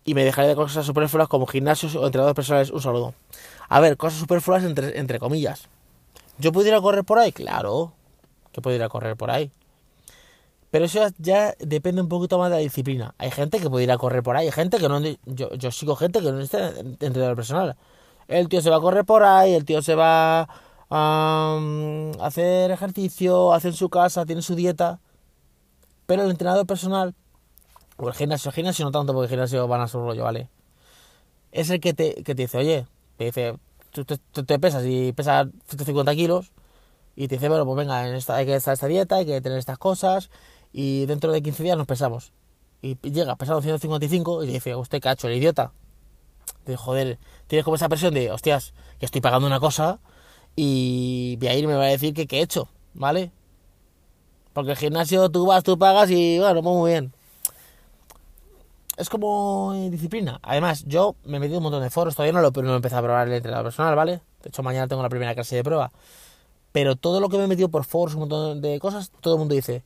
y 0.06 0.14
me 0.14 0.26
dejaría 0.26 0.50
de 0.50 0.56
cosas 0.56 0.86
superfluas 0.86 1.28
como 1.28 1.46
gimnasios 1.48 1.96
o 1.96 2.06
entrenadores 2.06 2.36
personales. 2.36 2.72
Un 2.72 2.82
saludo. 2.82 3.14
A 3.70 3.80
ver, 3.80 3.98
cosas 3.98 4.20
superfluas 4.20 4.64
entre, 4.64 5.00
entre 5.00 5.20
comillas. 5.20 5.68
¿Yo 6.38 6.52
pudiera 6.52 6.82
correr 6.82 7.04
por 7.04 7.20
ahí? 7.20 7.32
Claro, 7.32 7.94
que 8.52 8.62
pudiera 8.62 8.90
correr 8.90 9.16
por 9.16 9.32
ahí. 9.32 9.52
Pero 10.74 10.86
eso 10.86 11.06
ya 11.20 11.54
depende 11.60 12.02
un 12.02 12.10
poquito 12.10 12.40
más 12.40 12.50
de 12.50 12.56
la 12.56 12.62
disciplina. 12.64 13.14
Hay 13.20 13.30
gente 13.30 13.60
que 13.60 13.70
pudiera 13.70 13.96
correr 14.00 14.24
por 14.24 14.36
ahí, 14.36 14.48
hay 14.48 14.52
gente 14.52 14.80
que 14.80 14.90
no... 14.90 15.00
Yo, 15.28 15.54
yo 15.54 15.70
sigo 15.70 15.96
gente 15.96 16.20
que 16.20 16.32
no 16.32 16.40
está 16.40 16.70
entrenador 16.80 17.36
personal. 17.36 17.76
El 18.28 18.50
tío 18.50 18.60
se 18.60 18.72
va 18.72 18.78
a 18.78 18.80
correr 18.80 19.06
por 19.06 19.22
ahí, 19.22 19.54
el 19.54 19.66
tío 19.66 19.84
se 19.84 19.94
va 19.94 20.50
a 20.90 21.60
hacer 22.22 22.72
ejercicio, 22.72 23.54
hace 23.54 23.68
en 23.68 23.76
su 23.76 23.90
casa, 23.90 24.26
tiene 24.26 24.42
su 24.42 24.56
dieta. 24.56 25.00
Pero 26.08 26.24
el 26.24 26.32
entrenador 26.32 26.66
personal, 26.66 27.14
o 27.98 28.08
el 28.08 28.16
gimnasio, 28.16 28.50
el 28.50 28.56
gimnasio 28.56 28.84
no 28.84 28.90
tanto 28.90 29.14
porque 29.14 29.26
el 29.26 29.30
gimnasio 29.30 29.68
van 29.68 29.82
a 29.82 29.88
su 29.88 30.00
rollo, 30.00 30.24
¿vale? 30.24 30.50
Es 31.52 31.70
el 31.70 31.82
que 31.82 31.94
te, 31.94 32.16
que 32.24 32.34
te 32.34 32.42
dice, 32.42 32.58
oye, 32.58 32.88
te 33.18 33.26
dice, 33.26 33.60
tú, 33.92 34.06
te 34.06 34.58
pesas 34.58 34.84
y 34.88 35.14
pesas 35.14 35.50
150 35.68 36.16
kilos 36.16 36.52
y 37.16 37.28
te 37.28 37.36
dice, 37.36 37.48
bueno, 37.48 37.64
pues 37.64 37.78
venga, 37.78 38.08
en 38.08 38.16
esta, 38.16 38.38
hay 38.38 38.48
que 38.48 38.56
estar 38.56 38.74
esta 38.74 38.88
dieta, 38.88 39.18
hay 39.18 39.28
que 39.28 39.40
tener 39.40 39.60
estas 39.60 39.78
cosas 39.78 40.32
y 40.74 41.06
dentro 41.06 41.32
de 41.32 41.42
15 41.42 41.64
días 41.64 41.78
nos 41.78 41.88
pesamos. 41.88 42.34
Y 42.82 42.98
llega 43.10 43.38
pesado 43.38 43.62
155 43.62 44.44
y 44.44 44.48
te 44.48 44.54
dice, 44.54 44.76
usted 44.76 45.00
cacho, 45.00 45.30
el 45.30 45.38
idiota. 45.38 45.72
Dice, 46.66 46.76
joder, 46.76 47.20
tienes 47.48 47.64
como 47.64 47.76
esa 47.76 47.88
presión 47.88 48.14
de, 48.14 48.32
hostias, 48.32 48.74
que 49.00 49.06
estoy 49.06 49.22
pagando 49.22 49.48
una 49.48 49.60
cosa 49.60 50.00
y 50.56 51.38
voy 51.40 51.48
a 51.48 51.56
ir 51.56 51.68
me 51.68 51.76
va 51.76 51.86
a 51.86 51.88
decir 51.88 52.14
que 52.14 52.28
qué 52.28 52.40
he 52.40 52.42
hecho, 52.42 52.68
¿vale? 52.94 53.32
Porque 54.52 54.72
el 54.72 54.78
gimnasio 54.78 55.30
tú 55.30 55.46
vas, 55.46 55.64
tú 55.64 55.78
pagas 55.78 56.12
y 56.12 56.40
bueno, 56.40 56.62
muy 56.62 56.92
bien 56.92 57.14
es 58.98 59.10
como 59.10 59.74
disciplina. 59.90 60.40
Además, 60.44 60.84
yo 60.86 61.16
me 61.26 61.38
he 61.38 61.40
metido 61.40 61.60
un 61.60 61.64
montón 61.64 61.82
de 61.82 61.90
foros, 61.90 62.16
todavía 62.16 62.34
no 62.34 62.42
lo, 62.42 62.52
no 62.62 62.74
he 62.74 62.76
empezado 62.76 63.00
a 63.00 63.04
probar 63.04 63.28
el 63.28 63.34
entrenador 63.34 63.66
personal, 63.66 63.96
¿vale? 63.96 64.22
De 64.42 64.50
hecho, 64.50 64.64
mañana 64.64 64.88
tengo 64.88 65.02
la 65.02 65.10
primera 65.10 65.34
clase 65.34 65.56
de 65.56 65.64
prueba. 65.64 65.92
Pero 66.72 66.96
todo 66.96 67.20
lo 67.20 67.30
que 67.30 67.38
me 67.38 67.46
he 67.46 67.48
metido 67.48 67.70
por 67.70 67.86
foros, 67.86 68.14
un 68.16 68.22
montón 68.22 68.62
de 68.62 68.80
cosas, 68.80 69.12
todo 69.22 69.36
el 69.36 69.40
mundo 69.40 69.56
dice, 69.56 69.84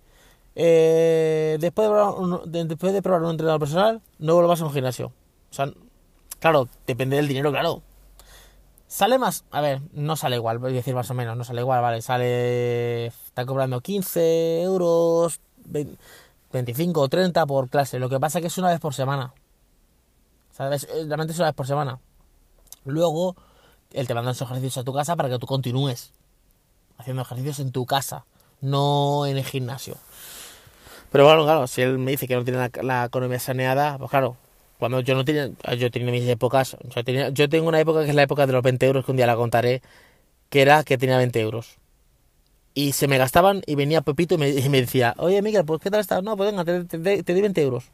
eh, 0.60 1.58
después, 1.60 1.88
de 1.88 1.94
probar 1.94 2.16
un, 2.16 2.68
después 2.68 2.92
de 2.92 3.04
probar 3.04 3.22
un 3.22 3.30
entrenador 3.30 3.60
personal, 3.60 4.02
no 4.18 4.34
vuelvas 4.34 4.60
a 4.60 4.66
un 4.66 4.74
gimnasio. 4.74 5.14
O 5.52 5.54
sea, 5.54 5.72
claro, 6.40 6.68
depende 6.88 7.16
del 7.16 7.28
dinero, 7.28 7.52
claro. 7.52 7.84
Sale 8.88 9.20
más, 9.20 9.46
a 9.52 9.62
ver, 9.62 9.82
no 9.94 10.16
sale 10.16 10.38
igual, 10.38 10.58
voy 10.58 10.72
a 10.72 10.74
decir 10.74 10.96
más 10.96 11.12
o 11.12 11.14
menos, 11.14 11.38
no 11.38 11.44
sale 11.44 11.62
igual, 11.62 11.84
vale, 11.84 12.02
sale, 12.02 13.06
está 13.06 13.46
cobrando 13.46 13.82
15 13.82 14.64
euros, 14.64 15.42
20, 15.66 15.96
25 16.52 17.02
o 17.02 17.08
30 17.08 17.46
por 17.46 17.70
clase. 17.70 18.00
Lo 18.00 18.10
que 18.10 18.20
pasa 18.20 18.40
es 18.40 18.42
que 18.42 18.48
es 18.48 18.58
una 18.58 18.70
vez 18.70 18.80
por 18.80 18.96
semana. 18.96 19.36
¿Sabes? 20.54 20.86
Eh, 20.86 21.06
realmente 21.06 21.34
es 21.34 21.40
una 21.40 21.50
vez 21.50 21.56
por 21.56 21.68
semana. 21.68 22.00
Luego, 22.84 23.36
él 23.92 24.08
te 24.08 24.16
manda 24.16 24.32
esos 24.32 24.50
ejercicios 24.50 24.80
a 24.80 24.84
tu 24.84 24.94
casa 24.94 25.16
para 25.16 25.30
que 25.30 25.38
tú 25.38 25.46
continúes 25.46 26.14
haciendo 26.98 27.22
ejercicios 27.22 27.60
en 27.60 27.72
tu 27.72 27.86
casa, 27.86 28.26
no 28.60 29.28
en 29.28 29.38
el 29.38 29.46
gimnasio. 29.46 29.98
Pero 31.12 31.26
bueno, 31.26 31.44
claro, 31.44 31.68
si 31.68 31.82
él 31.82 31.98
me 31.98 32.12
dice 32.12 32.28
que 32.28 32.36
no 32.36 32.44
tiene 32.44 32.60
la, 32.60 32.72
la 32.84 33.06
economía 33.06 33.40
saneada, 33.40 33.98
pues 33.98 34.10
claro, 34.10 34.38
cuando 34.80 35.00
yo 35.02 35.16
no 35.16 35.26
tenía, 35.26 35.50
yo 35.78 35.90
tenía 35.92 36.12
mis 36.12 36.28
épocas, 36.28 36.78
yo, 36.96 37.04
tenía, 37.04 37.30
yo 37.30 37.50
tengo 37.50 37.68
una 37.68 37.80
época 37.80 38.04
que 38.04 38.10
es 38.10 38.16
la 38.16 38.24
época 38.24 38.46
de 38.46 38.54
los 38.54 38.62
20 38.62 38.86
euros, 38.86 39.06
que 39.06 39.12
un 39.12 39.18
día 39.18 39.26
la 39.26 39.36
contaré, 39.36 39.82
que 40.50 40.62
era 40.62 40.84
que 40.84 40.98
tenía 40.98 41.18
20 41.18 41.40
euros. 41.42 41.78
Y 42.74 42.92
se 42.92 43.08
me 43.08 43.18
gastaban 43.18 43.64
y 43.66 43.76
venía 43.76 44.02
Pepito 44.02 44.36
y 44.36 44.38
me, 44.38 44.50
y 44.50 44.70
me 44.70 44.82
decía, 44.82 45.16
oye 45.18 45.42
Miguel, 45.42 45.66
pues 45.66 45.82
¿qué 45.82 45.90
tal 45.90 46.00
estás? 46.00 46.22
No, 46.22 46.38
pues 46.38 46.52
venga, 46.52 46.64
te, 46.64 46.84
te, 46.84 47.24
te, 47.24 47.34
doy 47.34 47.42
20 47.42 47.62
euros. 47.62 47.86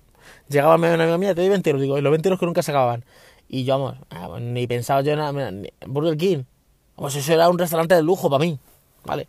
Llegaba 0.50 0.76
una 0.76 0.94
amiga 0.94 1.18
mía, 1.18 1.36
te 1.36 1.42
doy 1.42 1.50
20 1.50 1.70
euros, 1.70 1.82
digo, 1.82 1.98
y 1.98 2.02
los 2.02 2.12
20 2.12 2.28
euros 2.28 2.40
que 2.40 2.46
nunca 2.46 2.64
se 2.64 2.72
acababan. 2.72 3.06
Y 3.48 3.64
yo, 3.64 3.80
vamos, 3.80 3.98
ah, 4.10 4.28
pues 4.30 4.42
ni 4.42 4.68
pensaba 4.68 5.02
yo 5.02 5.14
en 5.14 5.70
Burger 5.88 6.18
King. 6.18 6.44
Pues 6.96 7.16
eso 7.16 7.34
era 7.34 7.50
un 7.50 7.58
restaurante 7.58 7.96
de 7.96 8.04
lujo 8.04 8.30
para 8.30 8.44
mí, 8.44 8.60
¿vale? 9.06 9.28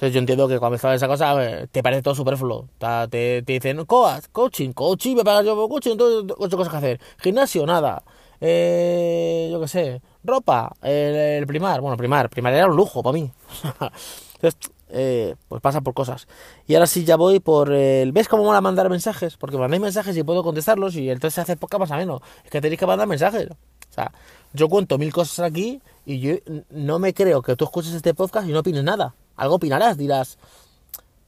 Entonces 0.00 0.14
yo 0.14 0.20
entiendo 0.20 0.48
que 0.48 0.58
cuando 0.58 0.78
me 0.82 0.94
esa 0.94 1.06
cosa 1.06 1.36
te 1.70 1.82
parece 1.82 2.00
todo 2.00 2.14
superfluo. 2.14 2.70
Te, 3.10 3.42
te 3.42 3.52
dicen, 3.52 3.84
coach, 3.84 4.24
coaching, 4.32 4.72
coaching, 4.72 5.14
me 5.14 5.24
pagas 5.24 5.44
yo 5.44 5.54
por 5.54 5.68
coaching, 5.68 5.90
entonces 5.90 6.34
ocho 6.38 6.56
cosas 6.56 6.70
que 6.70 6.76
hacer. 6.78 7.00
Gimnasio, 7.18 7.66
nada. 7.66 8.02
Eh, 8.40 9.50
yo 9.52 9.60
qué 9.60 9.68
sé, 9.68 10.00
ropa, 10.24 10.72
el, 10.80 11.46
primar. 11.46 11.82
Bueno, 11.82 11.98
primar, 11.98 12.30
primar 12.30 12.54
era 12.54 12.66
un 12.66 12.76
lujo 12.76 13.02
para 13.02 13.12
mí. 13.12 13.30
entonces, 14.36 14.70
eh, 14.88 15.34
pues 15.48 15.60
pasa 15.60 15.82
por 15.82 15.92
cosas. 15.92 16.28
Y 16.66 16.76
ahora 16.76 16.86
sí 16.86 17.04
ya 17.04 17.16
voy 17.16 17.38
por 17.38 17.70
el... 17.70 18.12
¿Ves 18.12 18.26
cómo 18.26 18.44
mola 18.44 18.62
mandar 18.62 18.88
mensajes? 18.88 19.36
Porque 19.36 19.58
mandáis 19.58 19.82
mensajes 19.82 20.16
y 20.16 20.22
puedo 20.22 20.42
contestarlos 20.42 20.96
y 20.96 21.10
entonces 21.10 21.34
se 21.34 21.40
hace 21.42 21.56
poca 21.58 21.76
más 21.76 21.90
a 21.90 21.98
menos. 21.98 22.22
Es 22.42 22.50
que 22.50 22.62
tenéis 22.62 22.80
que 22.80 22.86
mandar 22.86 23.06
mensajes. 23.06 23.50
O 23.50 23.92
sea, 23.92 24.12
yo 24.54 24.70
cuento 24.70 24.96
mil 24.96 25.12
cosas 25.12 25.40
aquí 25.40 25.82
y 26.06 26.20
yo 26.20 26.36
no 26.70 26.98
me 26.98 27.12
creo 27.12 27.42
que 27.42 27.54
tú 27.54 27.66
escuches 27.66 27.92
este 27.92 28.14
podcast 28.14 28.48
y 28.48 28.52
no 28.52 28.60
opines 28.60 28.82
nada. 28.82 29.14
Algo 29.40 29.54
opinarás, 29.54 29.96
dirás, 29.96 30.36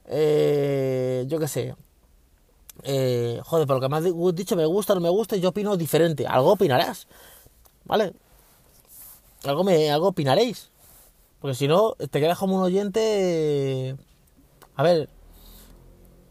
eh, 0.05 1.25
yo 1.27 1.39
qué 1.39 1.47
sé, 1.47 1.75
eh, 2.83 3.41
joder, 3.43 3.65
por 3.65 3.77
lo 3.77 3.81
que 3.81 3.89
me 3.89 3.97
has 3.97 4.35
dicho 4.35 4.55
me 4.55 4.67
gusta, 4.67 4.93
no 4.93 5.01
me 5.01 5.09
gusta, 5.09 5.35
yo 5.35 5.49
opino 5.49 5.75
diferente. 5.77 6.27
Algo 6.27 6.51
opinarás, 6.51 7.07
¿vale? 7.85 8.13
Algo, 9.45 9.63
me, 9.63 9.89
algo 9.89 10.09
opinaréis. 10.09 10.69
Porque 11.39 11.55
si 11.55 11.67
no, 11.67 11.95
te 11.95 12.19
quedas 12.19 12.37
como 12.37 12.57
un 12.57 12.63
oyente... 12.63 13.97
A 14.75 14.83
ver, 14.83 15.09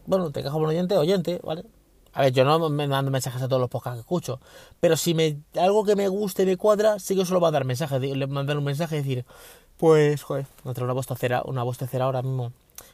bueno, 0.05 0.31
te 0.31 0.39
quedas 0.39 0.53
como 0.53 0.63
un 0.63 0.69
oyente, 0.69 0.97
oyente, 0.97 1.41
¿vale? 1.43 1.65
A 2.13 2.21
ver, 2.21 2.31
yo 2.31 2.45
no 2.45 2.69
me 2.69 2.87
mando 2.87 3.11
mensajes 3.11 3.41
a 3.41 3.47
todos 3.49 3.59
los 3.59 3.69
podcasts 3.69 3.97
que 3.97 4.01
escucho. 4.01 4.39
Pero 4.79 4.95
si 4.95 5.13
me 5.15 5.39
algo 5.59 5.83
que 5.83 5.95
me 5.97 6.07
guste 6.07 6.45
me 6.45 6.55
cuadra, 6.57 6.99
sí 6.99 7.15
que 7.15 7.25
solo 7.25 7.41
va 7.41 7.49
a 7.49 7.51
dar 7.51 7.65
mensajes. 7.65 7.99
Le 7.99 8.27
mandar 8.27 8.57
un 8.57 8.63
mensaje 8.63 8.95
y 8.95 8.99
decir, 8.99 9.25
pues, 9.77 10.23
joder, 10.23 10.45
no 10.63 10.73
tengo 10.73 10.85
una 10.85 10.93
bostecera, 10.93 11.41
una 11.45 11.63
bostecera 11.63 12.05
ahora 12.05 12.21
mismo. 12.21 12.51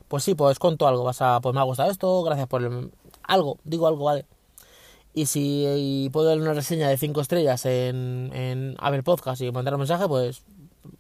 Pues 0.08 0.24
sí, 0.24 0.36
pues 0.36 0.60
conto 0.60 0.88
algo. 0.88 1.04
Vas 1.04 1.22
a, 1.22 1.40
pues 1.42 1.54
me 1.54 1.62
ha 1.62 1.64
gustado 1.64 1.92
esto, 1.92 2.24
gracias 2.24 2.48
por 2.48 2.64
el, 2.64 2.92
algo, 3.24 3.58
digo 3.64 3.88
algo, 3.88 4.06
vale. 4.06 4.26
Y 5.14 5.26
si 5.26 6.10
puedo 6.14 6.28
dar 6.28 6.40
una 6.40 6.54
reseña 6.54 6.90
de 6.90 6.98
5 6.98 7.22
estrellas 7.22 7.66
en, 7.66 8.32
en 8.34 8.76
Apple 8.80 9.04
Podcast 9.04 9.42
y 9.42 9.52
mandar 9.52 9.74
un 9.74 9.80
mensaje, 9.80 10.08
pues, 10.08 10.44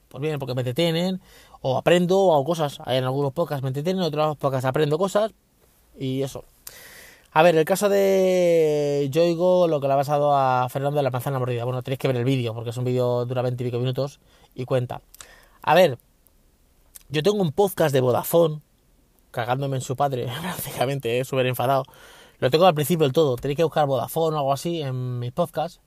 pues 0.10 0.22
bien, 0.22 0.40
porque 0.40 0.56
me 0.56 0.62
entretienen, 0.62 1.22
o 1.62 1.78
aprendo, 1.78 2.20
o 2.20 2.34
hago 2.34 2.46
cosas. 2.46 2.80
En 2.88 3.04
algunos 3.04 3.34
podcasts 3.34 3.64
me 3.64 3.70
entretienen, 3.70 4.02
en 4.02 4.08
otros 4.08 4.38
podcasts 4.38 4.66
aprendo 4.66 4.98
cosas, 4.98 5.32
y 5.98 6.24
eso. 6.24 6.44
A 7.32 7.44
ver, 7.44 7.56
el 7.56 7.66
caso 7.66 7.90
de 7.90 9.08
yo 9.12 9.24
oigo 9.24 9.68
lo 9.68 9.80
que 9.80 9.88
le 9.88 9.94
ha 9.94 9.98
pasado 9.98 10.36
a 10.36 10.68
Fernando 10.70 10.98
de 10.98 11.04
la 11.04 11.12
manzana 11.12 11.38
mordida. 11.38 11.64
Bueno, 11.64 11.84
tenéis 11.84 12.00
que 12.00 12.08
ver 12.08 12.18
el 12.18 12.26
vídeo, 12.26 12.56
porque 12.56 12.72
es 12.72 12.78
un 12.78 12.86
vídeo 12.86 13.26
dura 13.26 13.44
20 13.44 13.64
y 13.64 13.68
pico 13.68 13.78
minutos 13.80 14.20
y 14.56 14.66
cuenta. 14.66 15.02
A 15.70 15.76
ver, 15.76 16.00
yo 17.10 17.22
tengo 17.22 17.44
un 17.44 17.52
podcast 17.52 17.94
de 17.94 18.02
Vodafone, 18.02 18.60
cagándome 19.30 19.76
en 19.76 19.84
su 19.84 19.96
padre, 19.96 20.28
prácticamente, 20.42 21.24
súper 21.24 21.46
enfadado. 21.46 21.86
Lo 22.40 22.50
tengo 22.50 22.66
al 22.66 22.74
principio 22.74 23.04
del 23.04 23.14
todo. 23.14 23.36
Tenéis 23.36 23.58
que 23.58 23.64
buscar 23.64 23.86
Vodafone 23.86 24.36
o 24.36 24.40
algo 24.40 24.52
así 24.52 24.82
en 24.82 25.20
mis 25.20 25.32
podcasts 25.32 25.80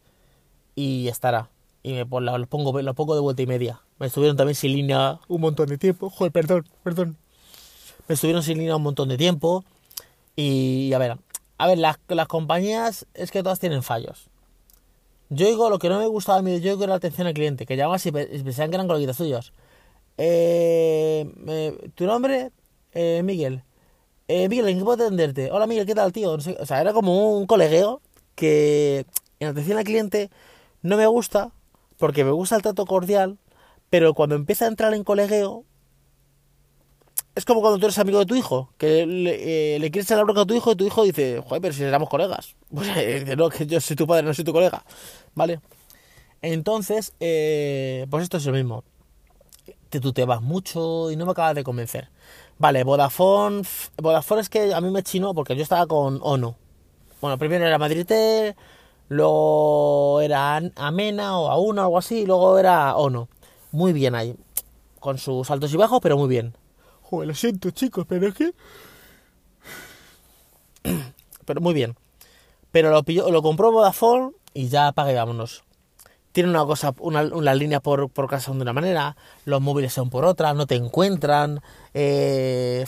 y 0.77 1.09
estará. 1.09 1.51
Y 1.83 1.95
me 1.95 2.07
pues, 2.07 2.23
lo, 2.23 2.47
pongo, 2.47 2.81
lo 2.81 2.95
pongo 2.95 3.17
de 3.17 3.23
vuelta 3.23 3.43
y 3.43 3.49
media. 3.49 3.81
Me 3.99 4.07
estuvieron 4.07 4.37
también 4.37 4.55
sin 4.55 4.73
línea 4.73 5.19
un 5.27 5.41
montón 5.41 5.67
de 5.67 5.79
tiempo. 5.79 6.11
Joder, 6.11 6.31
perdón, 6.31 6.65
perdón. 6.85 7.17
Me 8.07 8.15
estuvieron 8.15 8.45
sin 8.45 8.59
línea 8.59 8.77
un 8.77 8.85
montón 8.85 9.09
de 9.09 9.19
tiempo. 9.19 9.65
Y 10.37 10.93
a 10.93 10.99
ver, 10.99 11.19
a 11.59 11.67
ver, 11.67 11.79
las, 11.79 11.99
las 12.07 12.29
compañías 12.29 13.05
es 13.15 13.33
que 13.33 13.43
todas 13.43 13.59
tienen 13.59 13.83
fallos. 13.83 14.29
Yo 15.29 15.47
digo, 15.47 15.71
lo 15.71 15.81
que 15.81 15.89
no 15.89 15.99
me 15.99 16.07
gustaba 16.07 16.39
a 16.39 16.43
mí 16.43 16.53
de 16.53 16.61
Yoigo 16.61 16.85
era 16.85 16.91
la 16.93 16.99
atención 16.99 17.27
al 17.27 17.35
cliente, 17.35 17.67
que 17.67 17.77
llamaban 17.77 18.01
y 18.05 18.13
pensaban 18.13 18.71
que 18.71 18.77
eran 18.77 18.87
coleguitas 18.87 19.17
suyos. 19.17 19.53
Eh, 20.19 21.91
¿Tu 21.95 22.07
nombre? 22.07 22.53
Eh, 22.93 23.23
Miguel. 23.25 23.65
Eh, 24.29 24.49
Miguel, 24.49 24.69
¿en 24.69 24.79
qué 24.79 24.85
puedo 24.85 25.05
atenderte? 25.05 25.51
Hola 25.51 25.67
Miguel, 25.67 25.87
¿qué 25.87 25.95
tal, 25.95 26.13
tío? 26.13 26.37
No 26.37 26.43
sé, 26.43 26.57
o 26.61 26.67
sea, 26.67 26.81
era 26.81 26.93
como 26.93 27.37
un 27.39 27.47
colegueo 27.47 28.01
que 28.35 29.07
en 29.41 29.49
atención 29.49 29.79
al 29.79 29.85
cliente 29.85 30.31
no 30.83 30.97
me 30.97 31.07
gusta, 31.07 31.53
porque 31.99 32.25
me 32.25 32.31
gusta 32.33 32.57
el 32.57 32.63
trato 32.63 32.87
cordial, 32.87 33.39
pero 33.91 34.15
cuando 34.15 34.37
empieza 34.37 34.65
a 34.67 34.69
entrar 34.69 34.95
en 34.95 35.05
colegueo, 35.05 35.65
es 37.35 37.45
como 37.45 37.61
cuando 37.61 37.79
tú 37.79 37.87
eres 37.87 37.99
amigo 37.99 38.19
de 38.19 38.27
tu 38.27 38.35
hijo, 38.35 38.73
que 38.79 39.07
le, 39.07 39.77
eh, 39.77 39.91
quieres 39.91 40.07
echar 40.07 40.19
la 40.19 40.25
bronca 40.25 40.43
a 40.43 40.47
tu 40.47 40.55
hijo 40.55 40.73
y 40.73 40.77
tu 40.77 40.87
hijo 40.87 41.05
dice, 41.05 41.41
joder, 41.45 41.63
pero 41.63 41.75
si 41.75 41.83
éramos 41.83 42.09
colegas. 42.09 42.57
Pues 42.75 42.89
no, 43.37 43.49
que 43.51 43.67
yo 43.67 43.81
soy 43.81 43.97
tu 43.97 44.07
padre, 44.07 44.25
no 44.25 44.35
soy 44.35 44.45
tu 44.45 44.53
colega. 44.53 44.85
¿Vale? 45.35 45.61
Entonces, 46.43 47.15
eh, 47.21 48.07
pues 48.11 48.25
esto 48.25 48.39
es 48.39 48.47
lo 48.47 48.53
mismo. 48.53 48.85
Te 49.93 50.01
tuteabas 50.01 50.41
mucho 50.41 51.11
y 51.11 51.17
no 51.17 51.27
me 51.27 51.33
acabas 51.33 51.55
de 51.55 51.63
convencer. 51.63 52.09
Vale, 52.59 52.83
Vodafone. 52.83 53.61
Vodafone 53.99 54.41
es 54.41 54.49
que 54.49 54.73
a 54.73 54.81
mí 54.81 54.91
me 54.91 55.03
chinó 55.03 55.35
porque 55.35 55.55
yo 55.55 55.63
estaba 55.63 55.87
con 55.87 56.19
ONO. 56.23 56.57
Bueno, 57.21 57.37
primero 57.37 57.67
era 57.67 57.77
Madrid, 57.77 58.07
luego 59.11 60.23
era 60.23 60.63
Amena 60.77 61.39
o 61.39 61.51
Auna 61.51 61.83
o 61.83 61.85
algo 61.85 61.99
así, 61.99 62.21
y 62.21 62.27
luego 62.27 62.59
era 62.59 62.97
ONO. 62.97 63.29
Muy 63.71 63.93
bien 63.93 64.15
ahí. 64.15 64.35
Con 64.99 65.19
sus 65.19 65.51
altos 65.51 65.75
y 65.75 65.77
bajos, 65.77 66.01
pero 66.01 66.17
muy 66.17 66.31
bien. 66.31 66.55
Joder, 67.03 67.29
lo 67.29 67.35
siento, 67.35 67.71
chicos, 67.71 68.07
pero 68.09 68.27
es 68.27 68.35
que. 68.35 68.55
Pero 71.45 71.61
muy 71.61 71.75
bien. 71.75 71.97
Pero 72.71 72.91
lo, 72.91 73.03
pilló, 73.03 73.31
lo 73.31 73.43
compró 73.43 73.71
Vodafone 73.71 74.31
y 74.55 74.69
ya 74.69 74.87
apague 74.87 75.15
vámonos. 75.15 75.65
Tiene 76.33 76.51
una 76.51 76.65
cosa, 76.65 76.95
una, 76.99 77.23
una 77.23 77.55
línea 77.55 77.81
por, 77.81 78.11
por 78.11 78.29
casa 78.29 78.53
de 78.53 78.61
una 78.61 78.73
manera, 78.73 79.17
los 79.45 79.61
móviles 79.61 79.93
son 79.93 80.11
por 80.11 80.25
otra, 80.25 80.55
no 80.55 80.67
te 80.67 80.75
encuentran. 80.77 81.61
Eh, 81.95 82.85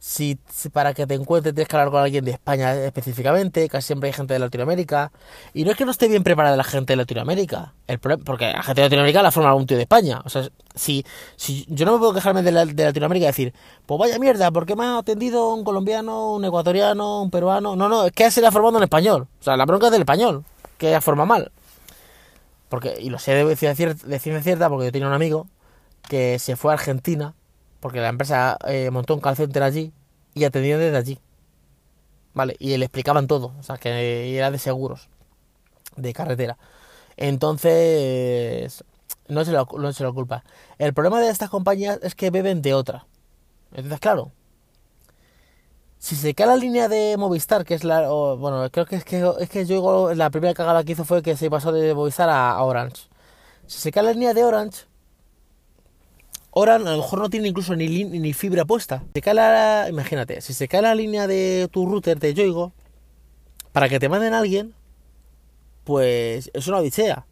si, 0.00 0.38
para 0.72 0.94
que 0.94 1.06
te 1.06 1.14
encuentres 1.14 1.54
tienes 1.54 1.68
que 1.68 1.76
hablar 1.76 1.90
con 1.90 2.02
alguien 2.02 2.24
de 2.24 2.32
España 2.32 2.74
específicamente, 2.74 3.68
casi 3.68 3.88
siempre 3.88 4.08
hay 4.08 4.14
gente 4.14 4.32
de 4.32 4.40
Latinoamérica. 4.40 5.12
Y 5.52 5.64
no 5.64 5.70
es 5.70 5.76
que 5.76 5.84
no 5.84 5.90
esté 5.90 6.08
bien 6.08 6.24
preparada 6.24 6.56
la 6.56 6.64
gente 6.64 6.94
de 6.94 6.96
Latinoamérica, 6.96 7.74
el 7.86 8.00
porque 8.00 8.50
la 8.50 8.62
gente 8.62 8.80
de 8.80 8.86
Latinoamérica 8.86 9.22
la 9.22 9.30
forma 9.30 9.50
algún 9.50 9.66
tío 9.66 9.76
de 9.76 9.82
España. 9.82 10.22
O 10.24 10.30
sea, 10.30 10.48
si, 10.74 11.04
si 11.36 11.66
yo 11.68 11.84
no 11.84 11.92
me 11.92 11.98
puedo 11.98 12.14
quejarme 12.14 12.42
de, 12.42 12.50
la, 12.50 12.64
de 12.64 12.84
Latinoamérica 12.84 13.24
y 13.24 13.28
decir, 13.28 13.54
pues 13.84 14.00
vaya 14.00 14.18
mierda, 14.18 14.50
¿por 14.50 14.64
qué 14.64 14.74
me 14.74 14.84
ha 14.84 14.98
atendido 14.98 15.52
un 15.54 15.64
colombiano, 15.64 16.32
un 16.32 16.44
ecuatoriano, 16.44 17.22
un 17.22 17.30
peruano? 17.30 17.76
No, 17.76 17.88
no, 17.88 18.06
es 18.06 18.12
que 18.12 18.30
se 18.30 18.40
le 18.40 18.46
ha 18.46 18.52
formado 18.52 18.78
en 18.78 18.84
español. 18.84 19.28
O 19.38 19.44
sea, 19.44 19.56
la 19.56 19.66
bronca 19.66 19.86
es 19.86 19.92
del 19.92 20.02
español, 20.02 20.44
que 20.78 20.98
forma 21.02 21.26
mal. 21.26 21.52
Porque, 22.70 22.96
y 22.98 23.10
lo 23.10 23.18
sé 23.18 23.34
de 23.34 23.44
de 23.44 23.56
cierta 24.42 24.68
porque 24.70 24.86
yo 24.86 24.92
tenía 24.92 25.08
un 25.08 25.12
amigo 25.12 25.46
que 26.08 26.38
se 26.38 26.56
fue 26.56 26.72
a 26.72 26.74
Argentina 26.74 27.34
porque 27.80 28.00
la 28.00 28.08
empresa 28.08 28.58
eh, 28.66 28.90
montó 28.90 29.14
un 29.14 29.20
call 29.20 29.36
center 29.36 29.62
allí 29.62 29.92
y 30.34 30.44
atendían 30.44 30.78
desde 30.78 30.96
allí. 30.96 31.18
¿Vale? 32.32 32.54
Y 32.60 32.76
le 32.76 32.84
explicaban 32.84 33.26
todo, 33.26 33.54
o 33.58 33.62
sea, 33.62 33.76
que 33.76 34.36
era 34.36 34.52
de 34.52 34.58
seguros, 34.58 35.08
de 35.96 36.12
carretera. 36.12 36.58
Entonces, 37.16 38.84
no 39.26 39.44
se, 39.44 39.50
lo, 39.50 39.66
no 39.78 39.92
se 39.92 40.04
lo 40.04 40.14
culpa. 40.14 40.44
El 40.78 40.94
problema 40.94 41.20
de 41.20 41.30
estas 41.30 41.50
compañías 41.50 41.98
es 42.02 42.14
que 42.14 42.30
beben 42.30 42.62
de 42.62 42.74
otra. 42.74 43.06
Entonces, 43.72 43.98
claro, 43.98 44.30
si 46.00 46.16
se 46.16 46.34
cae 46.34 46.46
la 46.46 46.56
línea 46.56 46.88
de 46.88 47.16
Movistar, 47.18 47.64
que 47.66 47.74
es 47.74 47.84
la. 47.84 48.08
Bueno, 48.08 48.66
creo 48.70 48.86
que 48.86 48.96
es 48.96 49.04
que, 49.04 49.22
es 49.38 49.50
que 49.50 49.66
yo 49.66 50.14
la 50.14 50.30
primera 50.30 50.54
cagada 50.54 50.82
que 50.82 50.92
hizo 50.92 51.04
fue 51.04 51.22
que 51.22 51.36
se 51.36 51.50
pasó 51.50 51.72
de 51.72 51.94
Movistar 51.94 52.30
a, 52.30 52.60
Orange. 52.62 53.02
Si 53.66 53.78
se 53.80 53.92
cae 53.92 54.04
la 54.04 54.12
línea 54.12 54.32
de 54.32 54.42
Orange, 54.42 54.86
Oran 56.52 56.88
a 56.88 56.92
lo 56.92 56.96
mejor 56.96 57.18
no 57.18 57.28
tiene 57.28 57.48
incluso 57.48 57.76
ni, 57.76 58.04
ni 58.04 58.32
fibra 58.32 58.64
puesta. 58.64 59.04
Se 59.12 59.20
cae 59.20 59.34
la, 59.34 59.88
imagínate, 59.90 60.40
si 60.40 60.54
se 60.54 60.68
cae 60.68 60.80
la 60.80 60.94
línea 60.94 61.26
de 61.26 61.68
tu 61.70 61.84
router 61.84 62.18
de 62.18 62.32
Yoigo, 62.32 62.72
para 63.72 63.90
que 63.90 64.00
te 64.00 64.08
manden 64.08 64.32
a 64.32 64.38
alguien, 64.38 64.74
pues 65.84 66.50
es 66.54 66.66
una 66.66 66.78
odisea. 66.78 67.26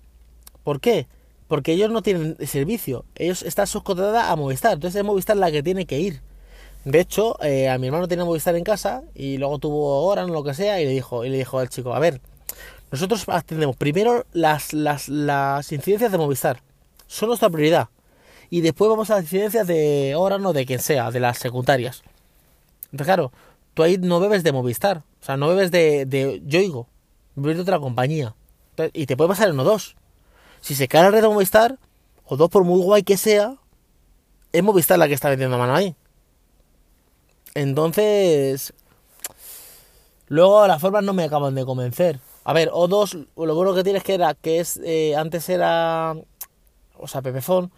¿Por 0.63 0.81
qué? 0.81 1.09
Porque 1.49 1.73
ellos 1.73 1.91
no 1.91 2.03
tienen 2.03 2.37
servicio. 2.47 3.07
Ellos 3.15 3.43
están 3.43 3.67
subcontratados 3.67 4.31
a 4.31 4.37
Movistar. 4.37 4.75
Entonces 4.75 5.01
es 5.01 5.05
Movistar 5.07 5.39
la 5.39 5.51
que 5.51 5.63
tiene 5.63 5.87
que 5.87 5.99
ir. 5.99 6.28
De 6.85 7.01
hecho, 7.01 7.37
eh, 7.43 7.69
a 7.69 7.79
mi 7.79 7.89
hermano 7.89 8.09
tenía 8.09 8.25
Movistar 8.25 8.55
en 8.57 8.65
casa 8.65 9.03
y 9.15 9.37
luego 9.37 9.59
tuvo 9.59 10.05
Oran 10.07 10.31
o 10.31 10.33
lo 10.33 10.45
que 10.45 10.55
sea 10.55 10.81
y 10.81 10.85
le 10.85 10.93
dijo, 10.93 11.25
y 11.25 11.29
le 11.29 11.39
dijo 11.39 11.59
al 11.59 11.69
chico, 11.69 11.95
a 11.95 11.99
ver, 11.99 12.21
nosotros 12.91 13.25
atendemos 13.29 13.77
primero 13.77 14.25
las, 14.33 14.73
las, 14.73 15.09
las 15.09 15.71
incidencias 15.73 16.11
de 16.11 16.19
Movistar. 16.19 16.63
Son 17.07 17.29
nuestra 17.29 17.51
prioridad 17.51 17.89
y 18.51 18.63
después 18.63 18.89
vamos 18.89 19.11
a 19.11 19.17
las 19.17 19.25
incidencias 19.25 19.67
de 19.67 20.15
Oran 20.17 20.45
o 20.47 20.53
de 20.53 20.65
quien 20.65 20.81
sea, 20.81 21.11
de 21.11 21.21
las 21.21 21.39
secundarias. 21.39 22.03
Entonces, 22.85 23.07
claro, 23.07 23.33
tú 23.75 23.83
ahí 23.83 23.99
no 23.99 24.21
bebes 24.21 24.43
de 24.43 24.53
Movistar. 24.53 25.03
O 25.21 25.25
sea, 25.25 25.37
no 25.37 25.49
bebes 25.49 25.71
de, 25.71 26.07
de 26.07 26.41
Yoigo. 26.47 26.89
Bebes 27.35 27.57
de 27.57 27.63
otra 27.63 27.79
compañía. 27.79 28.35
Y 28.93 29.07
te 29.07 29.17
puede 29.17 29.29
pasar 29.29 29.49
en 29.49 29.57
O2. 29.57 29.95
Si 30.61 30.75
se 30.75 30.89
cae 30.89 31.03
la 31.03 31.11
red 31.11 31.23
de 31.23 31.29
Movistar, 31.29 31.79
O2 32.27 32.49
por 32.49 32.65
muy 32.65 32.81
guay 32.81 33.03
que 33.03 33.17
sea, 33.17 33.57
es 34.53 34.63
Movistar 34.63 34.99
la 34.99 35.09
que 35.09 35.15
está 35.15 35.29
vendiendo 35.29 35.59
mano 35.59 35.75
ahí. 35.75 35.95
Entonces, 37.59 38.73
luego 40.29 40.65
las 40.69 40.81
formas 40.81 41.03
no 41.03 41.13
me 41.13 41.25
acaban 41.25 41.57
de 41.57 41.65
convencer. 41.65 42.21
A 42.45 42.53
ver, 42.53 42.71
O2, 42.71 43.27
lo 43.37 43.55
bueno 43.57 43.75
que 43.75 43.83
tienes 43.83 44.05
que 44.05 44.15
era 44.15 44.35
que 44.35 44.61
es 44.61 44.81
eh, 44.85 45.17
antes 45.17 45.49
era, 45.49 46.15
o 46.97 47.09
sea, 47.09 47.21
Pepefon, 47.21 47.73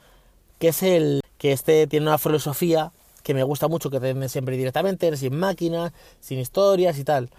que 0.59 0.69
es 0.69 0.83
el 0.83 1.23
que 1.39 1.53
este 1.53 1.87
tiene 1.87 2.09
una 2.09 2.19
filosofía 2.19 2.93
que 3.23 3.33
me 3.33 3.43
gusta 3.43 3.69
mucho, 3.69 3.89
que 3.89 4.01
te 4.01 4.13
vende 4.13 4.29
siempre 4.29 4.59
directamente, 4.59 5.17
sin 5.17 5.39
máquinas, 5.39 5.93
sin 6.21 6.39
historias 6.39 6.99
y 6.99 7.05
tal. 7.05 7.31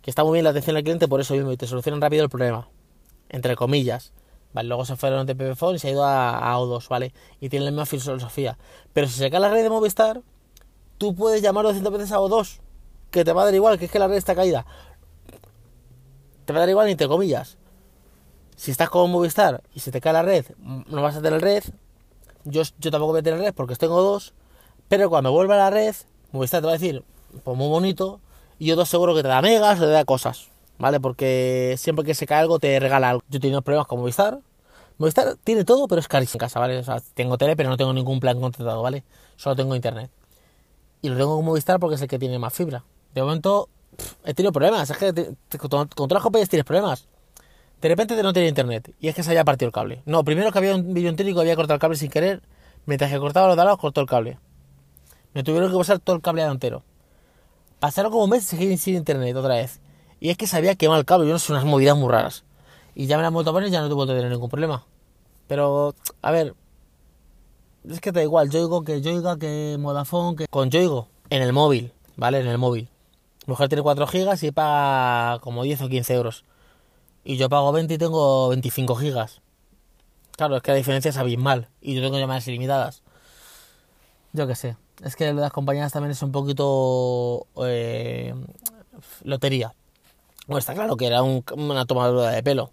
Que 0.00 0.10
está 0.10 0.24
muy 0.24 0.34
bien 0.34 0.44
la 0.44 0.50
atención 0.50 0.76
al 0.76 0.82
cliente 0.82 1.06
por 1.06 1.20
eso 1.20 1.34
mismo 1.34 1.52
y 1.52 1.58
te 1.58 1.66
solucionan 1.66 2.00
rápido 2.00 2.24
el 2.24 2.30
problema. 2.30 2.66
Entre 3.28 3.56
comillas. 3.56 4.14
Vale, 4.54 4.68
luego 4.68 4.86
se 4.86 4.96
fueron 4.96 5.26
de 5.26 5.36
Pepefon 5.36 5.76
y 5.76 5.78
se 5.78 5.88
ha 5.88 5.90
ido 5.90 6.04
a, 6.06 6.56
O2, 6.56 6.88
¿vale? 6.88 7.12
Y 7.42 7.50
tiene 7.50 7.66
la 7.66 7.72
misma 7.72 7.84
filosofía. 7.84 8.56
Pero 8.94 9.06
si 9.06 9.18
se 9.18 9.30
cae 9.30 9.38
la 9.38 9.50
red 9.50 9.62
de 9.62 9.68
Movistar, 9.68 10.22
tú 11.00 11.14
puedes 11.14 11.40
llamar 11.40 11.64
200 11.64 11.90
veces 11.94 12.12
a 12.12 12.18
O2, 12.18 12.60
que 13.10 13.24
te 13.24 13.32
va 13.32 13.40
a 13.40 13.44
dar 13.46 13.54
igual, 13.54 13.78
que 13.78 13.86
es 13.86 13.90
que 13.90 13.98
la 13.98 14.06
red 14.06 14.18
está 14.18 14.34
caída. 14.34 14.66
Te 16.44 16.52
va 16.52 16.58
a 16.58 16.60
dar 16.60 16.68
igual, 16.68 16.88
entre 16.88 17.08
comillas. 17.08 17.56
Si 18.54 18.70
estás 18.70 18.90
con 18.90 19.10
Movistar 19.10 19.62
y 19.74 19.80
se 19.80 19.90
te 19.90 20.02
cae 20.02 20.12
la 20.12 20.20
red, 20.20 20.44
no 20.58 21.00
vas 21.00 21.16
a 21.16 21.22
tener 21.22 21.40
red. 21.40 21.64
Yo, 22.44 22.62
yo 22.78 22.90
tampoco 22.90 23.12
voy 23.12 23.20
a 23.20 23.22
tener 23.22 23.40
red 23.40 23.54
porque 23.54 23.74
tengo 23.76 24.02
dos. 24.02 24.34
Pero 24.88 25.08
cuando 25.08 25.32
vuelva 25.32 25.54
a 25.54 25.58
la 25.58 25.70
red, 25.70 25.94
Movistar 26.32 26.60
te 26.60 26.66
va 26.66 26.74
a 26.74 26.76
decir, 26.76 27.02
pues 27.44 27.56
muy 27.56 27.68
bonito. 27.68 28.20
Y 28.58 28.66
yo 28.66 28.76
dos 28.76 28.90
seguro 28.90 29.14
que 29.14 29.22
te 29.22 29.28
da 29.28 29.40
megas 29.40 29.80
o 29.80 29.84
te 29.84 29.90
da 29.90 30.04
cosas. 30.04 30.50
¿vale? 30.78 31.00
Porque 31.00 31.76
siempre 31.78 32.04
que 32.04 32.14
se 32.14 32.26
cae 32.26 32.40
algo 32.40 32.58
te 32.58 32.78
regala 32.78 33.08
algo. 33.08 33.22
Yo 33.30 33.38
he 33.38 33.40
tenido 33.40 33.62
problemas 33.62 33.86
con 33.86 34.00
Movistar. 34.00 34.40
Movistar 34.98 35.36
tiene 35.44 35.64
todo, 35.64 35.88
pero 35.88 36.00
es 36.00 36.08
carísimo 36.08 36.36
en 36.36 36.40
casa, 36.40 36.60
¿vale? 36.60 36.76
O 36.76 36.84
sea, 36.84 37.00
tengo 37.14 37.38
tele, 37.38 37.56
pero 37.56 37.70
no 37.70 37.78
tengo 37.78 37.94
ningún 37.94 38.20
plan 38.20 38.38
contratado, 38.38 38.82
¿vale? 38.82 39.02
Solo 39.36 39.56
tengo 39.56 39.74
internet. 39.74 40.10
Y 41.02 41.08
lo 41.08 41.16
tengo 41.16 41.36
con 41.36 41.44
Movistar 41.44 41.78
porque 41.80 41.96
es 41.96 42.02
el 42.02 42.08
que 42.08 42.18
tiene 42.18 42.38
más 42.38 42.52
fibra. 42.52 42.84
De 43.14 43.22
momento, 43.22 43.68
he 44.24 44.34
tenido 44.34 44.52
problemas. 44.52 44.90
Es 44.90 44.96
que 44.96 45.12
con, 45.58 45.88
todas 45.88 46.12
las 46.12 46.22
compañías 46.22 46.48
tienes 46.48 46.64
problemas. 46.64 47.08
De 47.80 47.88
repente 47.88 48.14
te 48.14 48.22
no 48.22 48.32
tiene 48.32 48.48
internet. 48.48 48.94
Y 49.00 49.08
es 49.08 49.14
que 49.14 49.22
se 49.22 49.30
haya 49.30 49.44
partido 49.44 49.68
el 49.68 49.72
cable. 49.72 50.02
No, 50.04 50.24
primero 50.24 50.52
que 50.52 50.58
había 50.58 50.74
un 50.74 50.92
vídeo 50.92 51.14
técnico 51.16 51.40
había 51.40 51.56
cortado 51.56 51.74
el 51.74 51.80
cable 51.80 51.96
sin 51.96 52.10
querer. 52.10 52.42
Mientras 52.86 53.10
que 53.10 53.18
cortaba 53.18 53.46
los 53.46 53.56
de 53.56 53.64
lados, 53.64 53.78
cortó 53.78 54.00
el 54.00 54.06
cable. 54.06 54.38
Me 55.32 55.42
tuvieron 55.42 55.70
que 55.70 55.78
pasar 55.78 55.98
todo 55.98 56.16
el 56.16 56.22
cable 56.22 56.42
entero. 56.42 56.82
Pasaron 57.78 58.10
como 58.10 58.24
un 58.24 58.30
mes 58.30 58.52
y 58.52 58.76
sin 58.76 58.96
internet 58.96 59.34
otra 59.36 59.54
vez. 59.54 59.80
Y 60.18 60.28
es 60.28 60.36
que 60.36 60.46
sabía 60.46 60.74
que 60.74 60.86
el 60.86 61.04
cable, 61.06 61.26
yo 61.26 61.32
no 61.32 61.38
sé, 61.38 61.52
unas 61.52 61.64
movidas 61.64 61.96
muy 61.96 62.10
raras. 62.10 62.44
Y 62.94 63.06
ya 63.06 63.16
me 63.16 63.22
la 63.22 63.30
vuelto 63.30 63.50
a 63.50 63.54
poner 63.54 63.68
y 63.68 63.72
ya 63.72 63.80
no 63.80 63.88
tuve 63.88 64.06
que 64.06 64.12
tener 64.12 64.30
ningún 64.30 64.50
problema. 64.50 64.84
Pero, 65.46 65.94
a 66.20 66.30
ver, 66.30 66.54
es 67.88 68.00
que 68.00 68.12
da 68.12 68.22
igual, 68.22 68.50
Yoigo 68.50 68.84
que 68.84 69.00
Yoiga, 69.00 69.38
que 69.38 69.76
Modafone, 69.78 70.36
que 70.36 70.48
con 70.48 70.70
Yoigo, 70.70 71.08
en 71.30 71.42
el 71.42 71.52
móvil, 71.52 71.92
¿vale? 72.16 72.40
En 72.40 72.46
el 72.46 72.58
móvil. 72.58 72.88
Mi 73.46 73.52
mujer 73.52 73.68
tiene 73.68 73.82
4 73.82 74.06
gigas 74.06 74.42
y 74.42 74.52
paga 74.52 75.38
como 75.40 75.62
10 75.62 75.82
o 75.82 75.88
15 75.88 76.14
euros. 76.14 76.44
Y 77.24 77.36
yo 77.36 77.48
pago 77.48 77.72
20 77.72 77.94
y 77.94 77.98
tengo 77.98 78.48
25 78.48 78.94
gigas. 78.96 79.40
Claro, 80.36 80.56
es 80.56 80.62
que 80.62 80.70
la 80.70 80.76
diferencia 80.76 81.08
es 81.08 81.16
abismal. 81.16 81.68
Y 81.80 81.94
yo 81.94 82.02
tengo 82.02 82.18
llamadas 82.18 82.46
ilimitadas. 82.48 83.02
Yo 84.32 84.46
qué 84.46 84.54
sé. 84.54 84.76
Es 85.02 85.16
que 85.16 85.32
las 85.32 85.52
compañías 85.52 85.92
también 85.92 86.12
es 86.12 86.22
un 86.22 86.32
poquito 86.32 87.46
eh, 87.64 88.34
lotería. 89.24 89.74
Bueno, 90.46 90.58
está 90.58 90.74
claro 90.74 90.96
que 90.96 91.06
era 91.06 91.22
una 91.22 91.84
tomadura 91.86 92.30
de 92.30 92.42
pelo. 92.42 92.72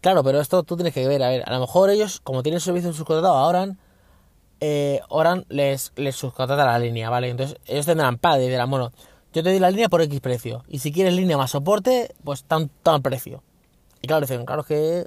Claro, 0.00 0.24
pero 0.24 0.40
esto 0.40 0.62
tú 0.62 0.76
tienes 0.76 0.94
que 0.94 1.06
ver, 1.06 1.22
a 1.22 1.28
ver, 1.28 1.42
a 1.46 1.52
lo 1.52 1.60
mejor 1.60 1.90
ellos, 1.90 2.20
como 2.20 2.42
tienen 2.42 2.60
servicio 2.60 2.92
subcontratado, 2.92 3.34
ahora 3.34 3.76
eh, 4.60 5.00
les, 5.48 5.92
les 5.96 6.16
subcontrata 6.16 6.64
la 6.64 6.78
línea, 6.78 7.10
¿vale? 7.10 7.28
Entonces 7.28 7.58
ellos 7.66 7.86
tendrán 7.86 8.18
PAD 8.18 8.40
y 8.40 8.48
dirán, 8.48 8.70
bueno, 8.70 8.92
yo 9.32 9.42
te 9.42 9.50
doy 9.50 9.58
la 9.58 9.70
línea 9.70 9.88
por 9.88 10.02
X 10.02 10.20
precio. 10.20 10.64
Y 10.68 10.80
si 10.80 10.92
quieres 10.92 11.14
línea 11.14 11.36
más 11.36 11.50
soporte, 11.50 12.14
pues 12.24 12.44
tan, 12.44 12.68
tan 12.82 13.02
precio. 13.02 13.42
Y 14.02 14.06
claro, 14.06 14.22
dicen, 14.22 14.44
claro 14.44 14.64
que 14.64 15.06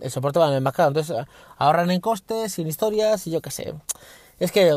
el 0.00 0.10
soporte 0.10 0.38
va 0.38 0.54
a 0.54 0.60
más 0.60 0.74
caro. 0.74 0.88
Entonces 0.88 1.16
ahorran 1.56 1.90
en 1.90 2.00
costes, 2.00 2.52
sin 2.52 2.66
historias 2.66 3.26
y 3.26 3.30
yo 3.30 3.40
qué 3.40 3.50
sé. 3.50 3.74
Es 4.38 4.52
que, 4.52 4.76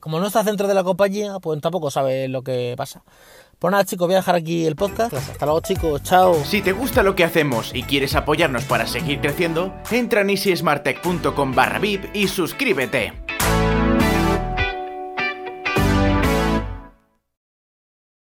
como 0.00 0.20
no 0.20 0.26
está 0.26 0.42
dentro 0.42 0.68
de 0.68 0.74
la 0.74 0.84
compañía, 0.84 1.38
pues 1.40 1.60
tampoco 1.60 1.90
sabe 1.90 2.28
lo 2.28 2.42
que 2.42 2.74
pasa. 2.76 3.02
Pues 3.62 3.70
nada, 3.70 3.84
chicos, 3.84 4.08
voy 4.08 4.14
a 4.14 4.18
dejar 4.18 4.34
aquí 4.34 4.66
el 4.66 4.74
podcast. 4.74 5.14
Hasta 5.14 5.46
luego, 5.46 5.60
chicos. 5.60 6.02
Chao. 6.02 6.34
Si 6.44 6.62
te 6.62 6.72
gusta 6.72 7.04
lo 7.04 7.14
que 7.14 7.22
hacemos 7.22 7.70
y 7.72 7.84
quieres 7.84 8.16
apoyarnos 8.16 8.64
para 8.64 8.88
seguir 8.88 9.20
creciendo, 9.20 9.72
entra 9.92 10.22
en 10.22 10.30
easysmartech.com 10.30 11.54
barra 11.54 11.78
VIP 11.78 12.06
y 12.12 12.26
suscríbete. 12.26 13.12